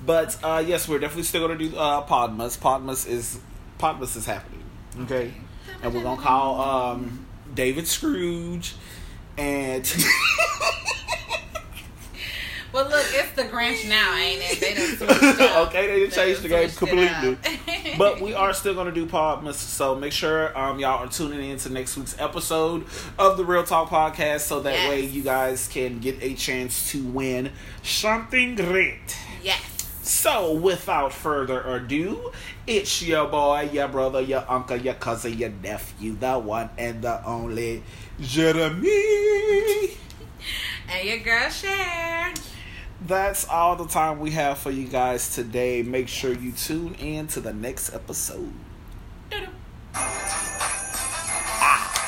But 0.06 0.38
uh, 0.44 0.62
yes, 0.64 0.88
we're 0.88 0.98
definitely 0.98 1.22
still 1.24 1.46
gonna 1.46 1.58
do 1.58 1.76
uh, 1.76 2.06
Podmas. 2.06 2.58
Podmas 2.58 3.08
is 3.08 3.40
Podmas 3.78 4.16
is 4.16 4.26
happening. 4.26 4.62
Okay, 5.00 5.32
and 5.82 5.94
we're 5.94 6.02
gonna 6.02 6.20
call 6.20 6.60
um, 6.60 7.26
David 7.54 7.86
Scrooge 7.86 8.74
and 9.38 9.84
Well, 12.74 12.88
look, 12.88 13.06
it's 13.10 13.30
the 13.36 13.44
Grinch 13.44 13.88
now, 13.88 14.16
ain't 14.16 14.42
it? 14.42 14.60
They 14.60 14.74
done 14.74 14.96
switched 14.96 15.40
up. 15.40 15.68
okay, 15.68 15.86
they 15.86 16.00
done 16.00 16.10
changed 16.10 16.42
the 16.42 16.48
game 16.48 16.68
completely. 16.70 17.38
but 17.98 18.20
we 18.20 18.34
are 18.34 18.52
still 18.52 18.74
gonna 18.74 18.90
do 18.90 19.06
Podmas. 19.06 19.54
So 19.54 19.94
make 19.94 20.10
sure 20.12 20.56
um, 20.58 20.80
y'all 20.80 21.04
are 21.04 21.08
tuning 21.08 21.50
in 21.50 21.56
to 21.58 21.70
next 21.70 21.96
week's 21.96 22.18
episode 22.18 22.84
of 23.16 23.36
the 23.36 23.44
Real 23.44 23.62
Talk 23.62 23.90
podcast, 23.90 24.40
so 24.40 24.58
that 24.60 24.72
Yes. 24.74 24.88
way 24.90 25.00
you 25.06 25.22
guys 25.22 25.68
can 25.68 26.00
get 26.00 26.20
a 26.20 26.34
chance 26.34 26.90
to 26.90 27.04
win 27.04 27.52
something 27.84 28.56
great. 28.56 29.16
Yes. 29.40 29.60
So, 30.02 30.52
without 30.52 31.12
further 31.12 31.60
ado, 31.62 32.32
it's 32.66 33.00
your 33.02 33.28
boy, 33.28 33.70
your 33.72 33.86
brother, 33.86 34.20
your 34.20 34.44
uncle, 34.48 34.76
your 34.76 34.94
cousin, 34.94 35.38
your 35.38 35.50
nephew, 35.62 36.16
the 36.16 36.38
one 36.40 36.70
and 36.76 37.02
the 37.02 37.24
only 37.24 37.84
Jeremy. 38.20 39.90
And 40.86 41.08
your 41.08 41.18
girl 41.20 41.48
Sher 41.48 42.34
that's 43.06 43.46
all 43.48 43.76
the 43.76 43.86
time 43.86 44.18
we 44.18 44.32
have 44.32 44.58
for 44.58 44.70
you 44.70 44.88
guys 44.88 45.34
today. 45.34 45.82
Make 45.82 46.08
sure 46.08 46.32
you 46.32 46.52
tune 46.52 46.94
in 46.94 47.26
to 47.28 47.40
the 47.40 47.52
next 47.52 47.94
episode. 47.94 48.52
Ah. 49.94 52.00